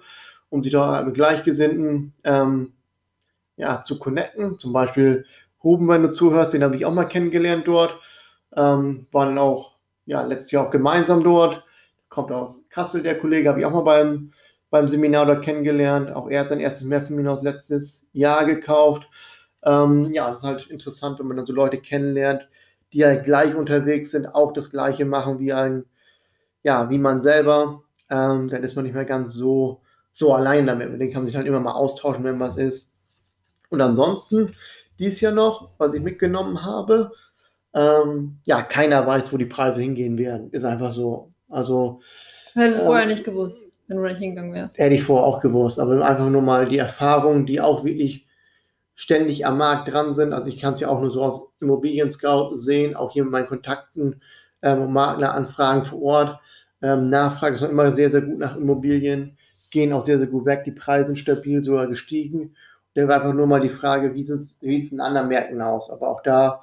[0.50, 2.74] um sich da mit Gleichgesinnten ähm,
[3.56, 4.58] ja, zu connecten.
[4.58, 5.24] Zum Beispiel
[5.64, 7.98] Ruben, wenn du zuhörst, den habe ich auch mal kennengelernt dort.
[8.54, 11.64] Ähm, waren dann auch ja, letztes Jahr auch gemeinsam dort.
[12.10, 14.32] Kommt aus Kassel, der Kollege, habe ich auch mal beim,
[14.68, 16.12] beim Seminar dort kennengelernt.
[16.12, 19.08] Auch er hat sein erstes Mehrfamilienhaus letztes Jahr gekauft.
[19.64, 22.46] Ähm, ja, das ist halt interessant, wenn man dann so Leute kennenlernt,
[22.94, 25.84] die halt gleich unterwegs sind, auch das Gleiche machen wie ein,
[26.62, 27.82] ja, wie man selber.
[28.08, 30.90] Ähm, dann ist man nicht mehr ganz so, so allein damit.
[30.90, 32.92] Mit denen kann man sich halt immer mal austauschen, wenn was ist.
[33.68, 34.50] Und ansonsten,
[35.00, 37.10] dies Jahr noch, was ich mitgenommen habe,
[37.74, 40.50] ähm, ja, keiner weiß, wo die Preise hingehen werden.
[40.52, 41.32] Ist einfach so.
[41.48, 42.00] Also
[42.52, 44.78] Hättest du ähm, vorher nicht gewusst, wenn du nicht hingegangen wärst.
[44.78, 48.23] hätte ich vorher auch gewusst, aber einfach nur mal die Erfahrungen, die auch wirklich
[48.94, 50.32] ständig am Markt dran sind.
[50.32, 53.32] Also ich kann es ja auch nur so aus Immobilien Scout sehen, auch hier mit
[53.32, 54.20] meinen Kontakten
[54.62, 56.40] ähm, und Makleranfragen vor Ort.
[56.82, 59.36] Ähm, Nachfrage ist noch immer sehr, sehr gut nach Immobilien,
[59.70, 60.64] gehen auch sehr, sehr gut weg.
[60.64, 62.54] Die Preise sind stabil, sogar gestiegen.
[62.94, 65.90] Da war einfach nur mal die Frage, wie sieht es in anderen Märkten aus?
[65.90, 66.62] Aber auch da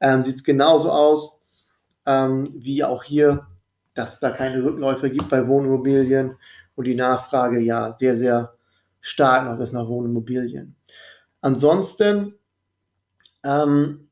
[0.00, 1.40] ähm, sieht es genauso aus,
[2.06, 3.46] ähm, wie auch hier,
[3.94, 6.36] dass es da keine Rückläufe gibt bei Wohnimmobilien
[6.74, 8.54] und die Nachfrage ja sehr, sehr
[9.00, 10.76] stark noch ist nach Wohnimmobilien.
[11.40, 12.34] Ansonsten,
[13.44, 14.08] ähm,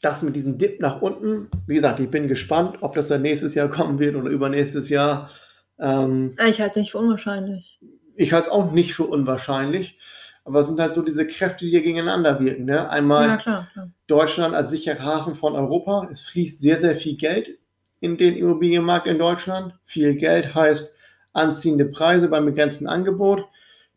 [0.00, 3.54] das mit diesem Dip nach unten, wie gesagt, ich bin gespannt, ob das dann nächstes
[3.54, 5.30] Jahr kommen wird oder übernächstes Jahr.
[5.78, 7.78] Ähm, Ich halte es nicht für unwahrscheinlich.
[8.16, 9.98] ich halte es auch nicht für unwahrscheinlich,
[10.44, 12.66] aber es sind halt so diese Kräfte, die hier gegeneinander wirken.
[12.66, 12.88] Ne?
[12.90, 13.68] Einmal Ja, klar.
[13.72, 13.90] klar.
[14.06, 16.08] Deutschland als sicherer Hafen von Europa.
[16.12, 17.58] Es fließt sehr, sehr viel Geld
[18.00, 19.74] in den Immobilienmarkt in Deutschland.
[19.86, 20.92] Viel Geld heißt
[21.32, 23.46] anziehende Preise beim begrenzten Angebot.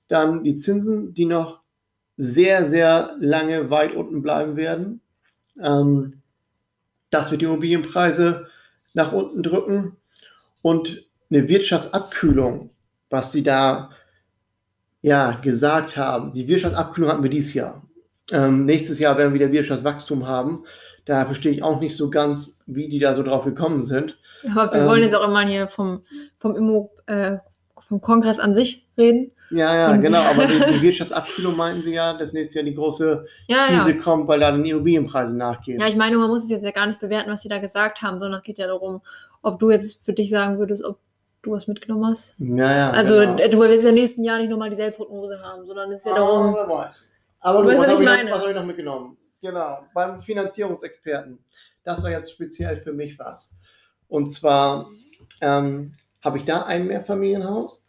[0.08, 1.60] Dann die Zinsen, die noch
[2.18, 5.02] sehr, sehr lange weit unten bleiben werden.
[5.62, 6.22] Ähm,
[7.10, 8.48] das wird die Immobilienpreise
[8.94, 9.96] nach unten drücken.
[10.62, 12.72] Und eine Wirtschaftsabkühlung,
[13.10, 13.92] was sie da
[15.02, 16.34] ja, gesagt haben.
[16.34, 17.84] Die Wirtschaftsabkühlung hatten wir dieses Jahr.
[18.32, 20.66] Ähm, nächstes Jahr werden wir wieder Wirtschaftswachstum haben.
[21.06, 24.18] Da verstehe ich auch nicht so ganz, wie die da so drauf gekommen sind.
[24.56, 26.04] Aber wir Ähm, wollen jetzt auch immer hier vom,
[26.38, 27.38] vom, Immo, äh,
[27.88, 29.32] vom Kongress an sich reden.
[29.50, 30.20] Ja, ja, Und- genau.
[30.22, 34.02] Aber die, die Wirtschaftsabkühlung meinten sie ja, dass nächstes Jahr die große Ja, Krise ja.
[34.02, 35.80] kommt, weil da die Immobilienpreise nachgehen.
[35.80, 38.02] Ja, ich meine, man muss es jetzt ja gar nicht bewerten, was sie da gesagt
[38.02, 39.02] haben, sondern es geht ja darum,
[39.42, 41.00] ob du jetzt für dich sagen würdest, ob
[41.44, 42.34] du was mitgenommen hast.
[42.40, 43.36] ja, ja, Also genau.
[43.48, 46.54] du wirst ja nächsten Jahr nicht nochmal dieselbe Prognose haben, sondern es ist ja darum.
[46.56, 47.14] Ah, wer weiß.
[47.40, 48.32] Aber Du was was habe ich ich, noch- meine.
[48.32, 49.18] was hab ich noch mitgenommen?
[49.42, 51.38] Genau, beim Finanzierungsexperten.
[51.84, 53.52] Das war jetzt speziell für mich was.
[54.10, 54.90] Und zwar
[55.42, 57.86] ähm, habe ich da ein Mehrfamilienhaus,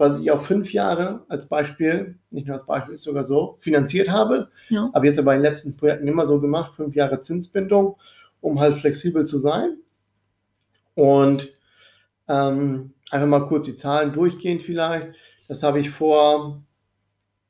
[0.00, 4.08] was ich auf fünf Jahre als Beispiel, nicht nur als Beispiel, ist sogar so, finanziert
[4.08, 4.48] habe.
[4.70, 4.90] Ja.
[4.94, 7.96] Habe jetzt aber in den letzten Projekten immer so gemacht, fünf Jahre Zinsbindung,
[8.40, 9.76] um halt flexibel zu sein.
[10.94, 11.50] Und
[12.28, 15.08] ähm, einfach mal kurz die Zahlen durchgehen vielleicht.
[15.48, 16.62] Das habe ich vor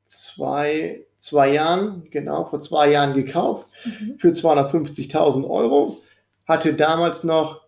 [0.05, 4.17] zwei, zwei Jahren, genau, vor zwei Jahren gekauft Mhm.
[4.19, 5.97] für 250.000 Euro.
[6.45, 7.61] Hatte damals noch,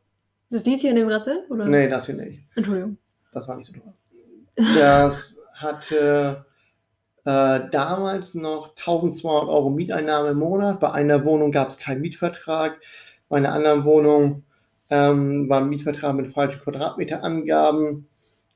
[0.49, 1.07] Ist das dies hier in dem?
[1.07, 1.65] Oder?
[1.65, 2.41] nee, das hier nicht.
[2.55, 2.97] Entschuldigung.
[3.31, 3.93] Das war nicht so teuer.
[4.55, 6.45] Das hatte
[7.25, 10.79] äh, damals noch 1200 Euro Mieteinnahme im Monat.
[10.79, 12.79] Bei einer Wohnung gab es keinen Mietvertrag.
[13.29, 14.43] Bei einer anderen Wohnung
[14.89, 18.07] ähm, war ein Mietvertrag mit falschen Quadratmeterangaben.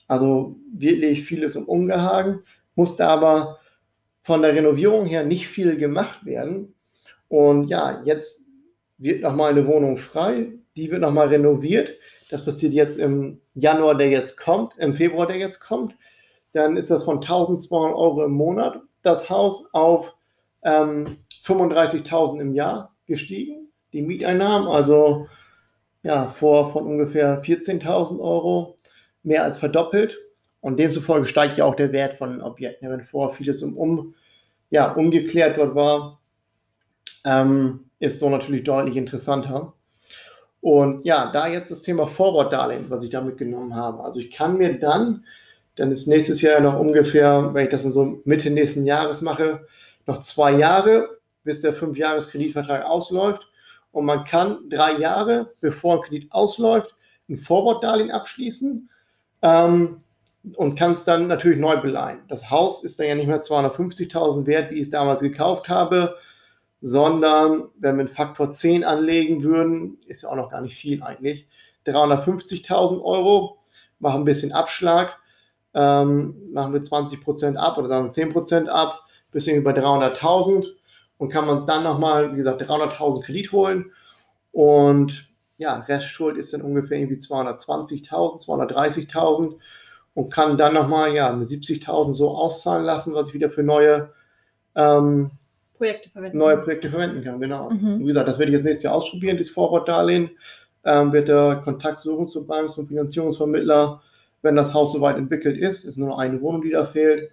[0.07, 2.43] Also wirklich vieles um umgehangen.
[2.75, 3.59] Musste aber
[4.21, 6.75] von der Renovierung her nicht viel gemacht werden.
[7.29, 8.45] Und ja, jetzt
[8.97, 10.53] wird nochmal eine Wohnung frei.
[10.77, 11.95] Die wird nochmal renoviert.
[12.29, 15.95] Das passiert jetzt im Januar, der jetzt kommt, im Februar, der jetzt kommt.
[16.53, 20.15] Dann ist das von 1200 Euro im Monat das Haus auf
[20.63, 23.69] ähm, 35.000 im Jahr gestiegen.
[23.93, 25.27] Die Mieteinnahmen, also
[26.03, 28.77] ja, vor von ungefähr 14.000 Euro,
[29.23, 30.17] mehr als verdoppelt.
[30.61, 32.89] Und demzufolge steigt ja auch der Wert von Objekten.
[32.89, 34.15] Wenn vorher vieles um, um,
[34.69, 36.19] ja, ungeklärt dort war,
[37.25, 39.73] ähm, ist so natürlich deutlich interessanter.
[40.67, 44.03] Und ja, da jetzt das Thema Forward-Darlehen, was ich da mitgenommen habe.
[44.03, 45.23] Also ich kann mir dann,
[45.77, 49.65] dann ist nächstes Jahr noch ungefähr, wenn ich das dann so Mitte nächsten Jahres mache,
[50.07, 51.07] noch zwei Jahre,
[51.45, 53.47] bis der Fünf-Jahres-Kreditvertrag ausläuft.
[53.93, 56.93] Und man kann drei Jahre, bevor ein Kredit ausläuft,
[57.29, 58.89] ein Forward-Darlehen abschließen
[59.43, 60.01] ähm,
[60.57, 62.19] und kann es dann natürlich neu beleihen.
[62.27, 66.17] Das Haus ist dann ja nicht mehr 250.000 wert, wie ich es damals gekauft habe,
[66.81, 71.01] sondern wenn wir einen Faktor 10 anlegen würden, ist ja auch noch gar nicht viel
[71.01, 71.47] eigentlich,
[71.85, 73.59] 350.000 Euro,
[73.99, 75.17] machen ein bisschen Abschlag,
[75.73, 80.67] ähm, machen wir 20% ab oder sagen wir 10% ab, bis bei 300.000
[81.17, 83.91] und kann man dann nochmal, wie gesagt, 300.000 Kredit holen
[84.51, 89.55] und ja, Restschuld ist dann ungefähr irgendwie 220.000, 230.000
[90.13, 94.11] und kann dann nochmal ja, mit 70.000 so auszahlen lassen, was ich wieder für neue
[94.75, 95.31] ähm,
[95.77, 96.37] Projekte verwenden.
[96.37, 97.69] neue Projekte verwenden kann, genau.
[97.69, 97.99] Mhm.
[97.99, 100.31] Wie gesagt, das werde ich jetzt nächstes Jahr ausprobieren, dieses Forward-Darlehen.
[100.83, 104.01] Ähm, wird der Kontakt suchen zur Bank, zum Finanzierungsvermittler,
[104.41, 105.83] wenn das Haus soweit entwickelt ist.
[105.85, 107.31] ist nur noch eine Wohnung, die da fehlt.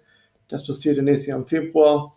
[0.49, 2.13] Das passiert nächstes Jahr im Februar.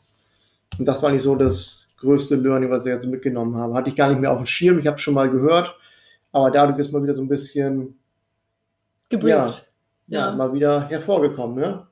[0.78, 3.74] Und das war nicht so das größte Learning, was ich jetzt mitgenommen habe.
[3.74, 5.74] Hatte ich gar nicht mehr auf dem Schirm, ich habe es schon mal gehört.
[6.32, 7.98] Aber dadurch ist mal wieder so ein bisschen,
[9.08, 9.28] Gebrieft.
[9.28, 9.54] ja,
[10.08, 10.36] ja, Ja.
[10.36, 11.56] mal wieder hervorgekommen.
[11.56, 11.86] Ne?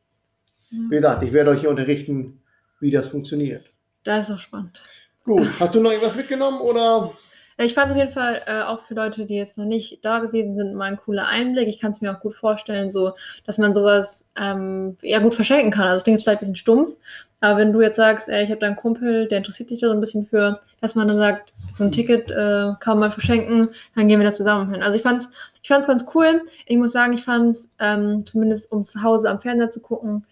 [0.70, 0.78] Ja.
[0.90, 2.40] Wie gesagt, ich werde euch hier unterrichten,
[2.80, 3.64] wie das funktioniert.
[4.06, 4.80] Das ist auch spannend.
[5.24, 7.12] Gut, hast du noch irgendwas mitgenommen oder?
[7.58, 10.20] Ich fand es auf jeden Fall äh, auch für Leute, die jetzt noch nicht da
[10.20, 11.68] gewesen sind, mal ein cooler Einblick.
[11.68, 13.14] Ich kann es mir auch gut vorstellen, so,
[13.46, 15.86] dass man sowas ähm, ja gut verschenken kann.
[15.86, 16.96] Also es klingt jetzt vielleicht ein bisschen stumpf,
[17.40, 19.88] aber wenn du jetzt sagst, ey, ich habe da einen Kumpel, der interessiert sich da
[19.88, 23.70] so ein bisschen für, dass man dann sagt, so ein Ticket äh, kann man verschenken,
[23.96, 24.82] dann gehen wir da zusammen hin.
[24.82, 25.28] Also ich fand es
[25.62, 26.42] ich fand's ganz cool.
[26.66, 30.24] Ich muss sagen, ich fand es ähm, zumindest um zu Hause am Fernseher zu gucken,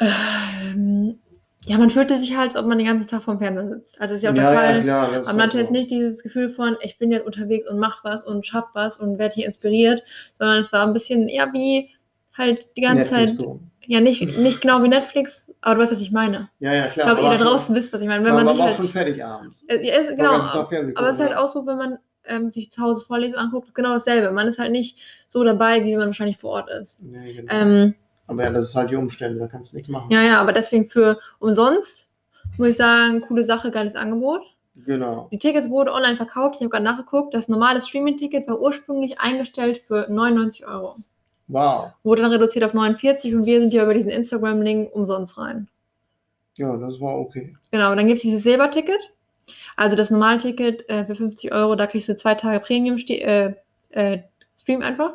[0.00, 1.20] ähm,
[1.68, 4.00] ja, man fühlte sich halt, als ob man den ganzen Tag vorm Fernseher sitzt.
[4.00, 4.82] Also ist ja auch der Fall.
[4.82, 5.10] klar.
[5.10, 7.68] das ist Aber man halt hatte jetzt nicht dieses Gefühl von, ich bin jetzt unterwegs
[7.68, 10.02] und mach was und schaff was und werde hier inspiriert,
[10.38, 11.90] sondern es war ein bisschen eher wie
[12.36, 13.70] halt die ganze Netflix Zeit, gucken.
[13.86, 16.50] ja, nicht, nicht genau wie Netflix, aber du weißt, was ich meine.
[16.60, 17.14] Ja, ja, Ich klar.
[17.14, 18.24] glaube, ihr da draußen wisst, was ich meine.
[18.24, 19.64] Wenn man, man war sich auch schon halt, fertig abends.
[19.68, 22.70] äh, ja, ist, War genau, aber es ist halt auch so, wenn man ähm, sich
[22.70, 24.30] zu Hause Vorlesungen anguckt, genau dasselbe.
[24.32, 24.98] Man ist halt nicht
[25.28, 27.00] so dabei, wie man wahrscheinlich vor Ort ist.
[27.12, 27.32] ja.
[27.32, 27.52] Genau.
[27.52, 27.94] Ähm,
[28.26, 30.10] aber ja, das ist halt die Umstände, da kannst du nichts machen.
[30.10, 32.08] ja, ja, aber deswegen für umsonst,
[32.58, 34.42] muss ich sagen, coole Sache, geiles Angebot.
[34.84, 35.28] Genau.
[35.32, 36.56] Die Tickets wurden online verkauft.
[36.56, 37.32] Ich habe gerade nachgeguckt.
[37.32, 40.96] Das normale Streaming-Ticket war ursprünglich eingestellt für 99 Euro.
[41.48, 41.92] Wow.
[42.02, 45.68] Wurde dann reduziert auf 49 und wir sind ja über diesen Instagram-Link umsonst rein.
[46.56, 47.56] Ja, das war okay.
[47.70, 49.12] Genau, dann gibt es dieses Silber-Ticket.
[49.76, 53.54] Also das Normalticket äh, für 50 Euro, da kriegst du zwei Tage Premium-Stream äh,
[53.90, 55.12] äh, einfach.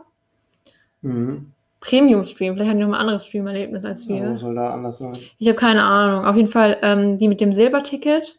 [1.01, 1.51] Mhm.
[1.81, 4.33] Premium-Stream, vielleicht haben die noch ein anderes Stream-Erlebnis als wir.
[4.33, 5.17] Was soll da anders sein?
[5.39, 6.25] Ich habe keine Ahnung.
[6.25, 8.37] Auf jeden Fall ähm, die mit dem Silberticket.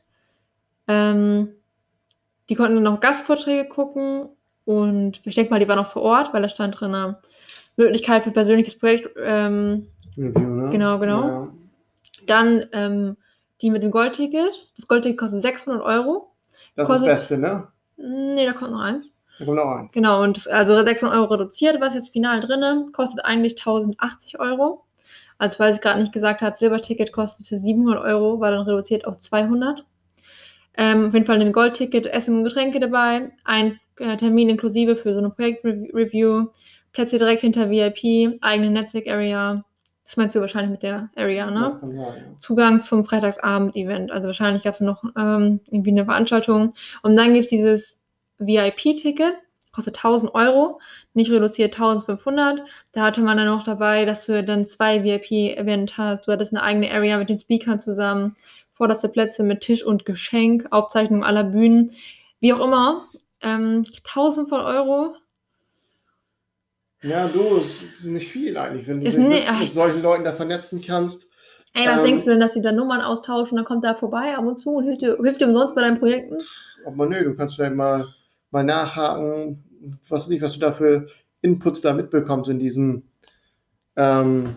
[0.88, 1.48] Ähm,
[2.48, 4.28] die konnten noch Gastvorträge gucken
[4.64, 7.14] und ich denke mal, die waren auch vor Ort, weil da stand drin äh,
[7.76, 9.10] Möglichkeit für persönliches Projekt.
[9.22, 10.70] Ähm, Review, ne?
[10.70, 11.22] Genau, genau.
[11.28, 11.48] Ja.
[12.26, 13.16] dann ähm,
[13.60, 14.68] die mit dem Goldticket.
[14.76, 16.32] Das Goldticket kostet 600 Euro.
[16.76, 17.68] Das Kostet- ist das Beste, ne?
[17.96, 19.10] Nee, da kommt noch eins.
[19.42, 19.92] Da kommt noch eins.
[19.92, 24.84] Genau, und also 600 Euro reduziert, was jetzt final drinne, kostet eigentlich 1080 Euro.
[25.36, 29.18] Also, weil sie gerade nicht gesagt hat, Silberticket kostete 700 Euro, war dann reduziert auf
[29.18, 29.84] 200.
[30.76, 35.12] Ähm, auf jeden Fall ein Goldticket, Essen und Getränke dabei, ein äh, Termin inklusive für
[35.12, 36.46] so eine Projektreview,
[36.92, 39.64] Plätze direkt hinter VIP, eigene Netzwerk-Area.
[40.04, 41.80] Das meinst du wahrscheinlich mit der Area, ne?
[41.80, 44.12] Sein, Zugang zum Freitagsabend-Event.
[44.12, 46.74] Also wahrscheinlich gab es noch ähm, irgendwie eine Veranstaltung.
[47.02, 48.01] Und dann gibt es dieses
[48.38, 49.34] VIP-Ticket,
[49.72, 50.80] kostet 1000 Euro,
[51.14, 52.62] nicht reduziert 1500.
[52.92, 56.26] Da hatte man dann noch dabei, dass du dann zwei VIP-Event hast.
[56.26, 58.36] Du hattest eine eigene Area mit den Speakern zusammen,
[58.74, 61.92] vorderste Plätze mit Tisch und Geschenk, Aufzeichnung aller Bühnen,
[62.40, 63.06] wie auch immer.
[63.40, 65.16] Ähm, 1500 Euro.
[67.02, 70.32] Ja, du, es ist nicht viel eigentlich, wenn du dich mit, mit solchen Leuten da
[70.34, 71.24] vernetzen kannst.
[71.74, 73.56] Ey, was Ähm, denkst du denn, dass sie da Nummern austauschen?
[73.56, 75.98] Dann kommt er vorbei ab und zu und hilft dir, hilft dir umsonst bei deinen
[75.98, 76.40] Projekten?
[76.86, 78.14] Aber nö, du kannst vielleicht mal,
[78.52, 79.64] mal nachhaken,
[80.08, 81.08] was weiß ich, was du da für
[81.40, 83.10] Inputs da mitbekommst in diesen,
[83.96, 84.56] ähm,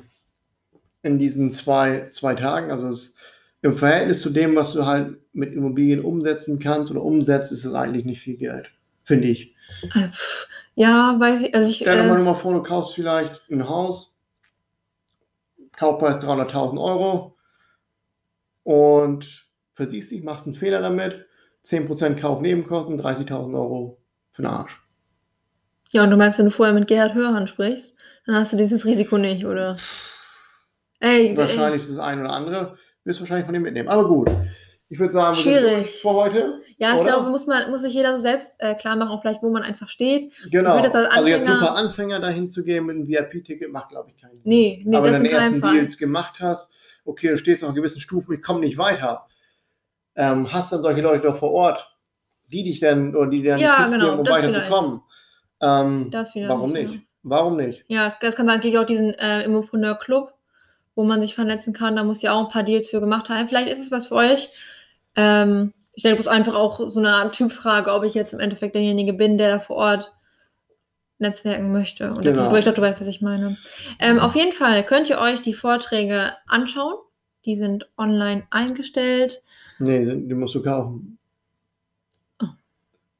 [1.03, 2.71] in diesen zwei, zwei Tagen.
[2.71, 3.15] Also es,
[3.61, 7.73] im Verhältnis zu dem, was du halt mit Immobilien umsetzen kannst oder umsetzt, ist es
[7.73, 8.69] eigentlich nicht viel Geld,
[9.03, 9.55] finde ich.
[9.95, 10.09] Äh,
[10.75, 11.55] Ja, weiß ich.
[11.55, 11.77] Also ich.
[11.77, 14.13] Stell dir Äh, mal vor, du kaufst vielleicht ein Haus,
[15.77, 17.35] Kaufpreis 300.000 Euro
[18.63, 21.24] und versiehst dich, machst einen Fehler damit,
[21.65, 23.97] 10% Kaufnebenkosten, 30.000 Euro
[24.31, 24.79] für den Arsch.
[25.91, 27.93] ja, und du meinst, wenn du vorher mit Gerhard Hörhan sprichst,
[28.25, 29.75] dann hast du dieses Risiko nicht, oder?
[30.99, 33.89] Ey, Wahrscheinlich ist das ein oder andere, wirst du wahrscheinlich von dem mitnehmen.
[33.89, 34.29] Aber gut,
[34.89, 36.01] ich würde sagen, wir sind Schwierig.
[36.01, 36.61] für heute.
[36.67, 37.11] Ey, ja, ich oder?
[37.11, 39.63] glaube, muss, man, muss sich jeder so selbst äh, klar machen, auch vielleicht, wo man
[39.63, 40.33] einfach steht.
[40.51, 40.75] Genau.
[40.75, 44.21] als Also jetzt Anfänger- super Anfänger dahin zu gehen mit einem VIP-Ticket macht, glaube ich,
[44.21, 44.41] keinen Sinn.
[44.43, 45.73] Nee, nee, Aber das wenn du in deine ersten.
[45.75, 46.69] Deals gemacht hast,
[47.05, 49.27] okay, du stehst auf gewissen Stufe, ich komme nicht weiter.
[50.15, 51.89] Ähm, hast dann solche Leute doch vor Ort,
[52.47, 55.01] die dich dann oder die dir dann Ja, Tipps genau, geben, um weiterzukommen.
[55.61, 56.11] Ähm,
[56.47, 57.03] warum nicht, nicht?
[57.23, 57.83] Warum nicht?
[57.87, 60.33] Ja, es, es kann sein, es gibt ja auch diesen äh, Immopreneur Club,
[60.95, 61.95] wo man sich vernetzen kann.
[61.95, 63.47] Da muss ja auch ein paar Deals für gemacht haben.
[63.47, 64.49] Vielleicht ist es was für euch.
[65.15, 68.39] Ähm, ich denke, es ist einfach auch so eine Art Typfrage, ob ich jetzt im
[68.39, 70.11] Endeffekt derjenige bin, der da vor Ort
[71.17, 72.11] netzwerken möchte.
[72.13, 72.53] Und Genau.
[72.55, 73.57] ich glaube, du weißt, was ich meine.
[73.99, 76.95] Ähm, auf jeden Fall könnt ihr euch die Vorträge anschauen.
[77.45, 79.41] Die sind online eingestellt.
[79.79, 81.17] Nee, sind- die musst du kaufen.
[82.41, 82.47] Oh.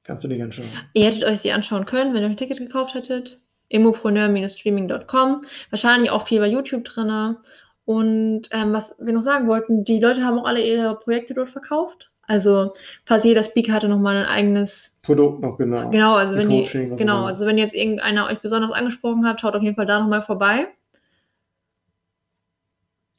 [0.03, 0.69] Kannst du nicht anschauen.
[0.93, 3.39] Ihr hättet euch sie anschauen können, wenn ihr ein Ticket gekauft hättet.
[3.69, 5.41] Immopreneur-streaming.com.
[5.69, 7.37] Wahrscheinlich auch viel bei YouTube drin.
[7.85, 11.49] Und ähm, was wir noch sagen wollten, die Leute haben auch alle ihre Projekte dort
[11.49, 12.11] verkauft.
[12.27, 12.73] Also
[13.05, 14.97] fast jeder Speaker hatte nochmal ein eigenes.
[15.03, 15.89] Produkt noch genau.
[15.89, 19.25] Genau, also Ein wenn die, Coaching, auch genau, also wenn jetzt irgendeiner euch besonders angesprochen
[19.27, 20.67] hat, schaut auf jeden Fall da nochmal vorbei.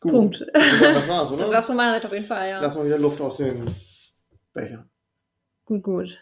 [0.00, 0.12] Gut.
[0.12, 0.46] Punkt.
[0.52, 1.42] Das war's, oder?
[1.42, 2.60] Das war's von meiner Seite auf jeden Fall, ja.
[2.60, 3.66] Lass mal wieder Luft aus den
[4.52, 4.88] Bechern.
[5.64, 6.18] Gut, gut.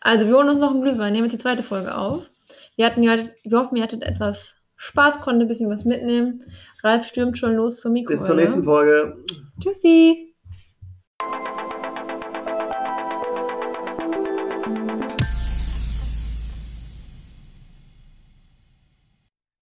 [0.00, 2.28] Also wir holen uns noch einen Glühwein, nehmen jetzt die zweite Folge auf.
[2.76, 6.44] Wir, hatten, wir, hoffen, ihr hattet etwas Spaß, konntet ein bisschen was mitnehmen.
[6.82, 8.12] Ralf stürmt schon los zum Mikro.
[8.12, 9.24] Bis zur nächsten Folge.
[9.60, 10.33] Tschüssi.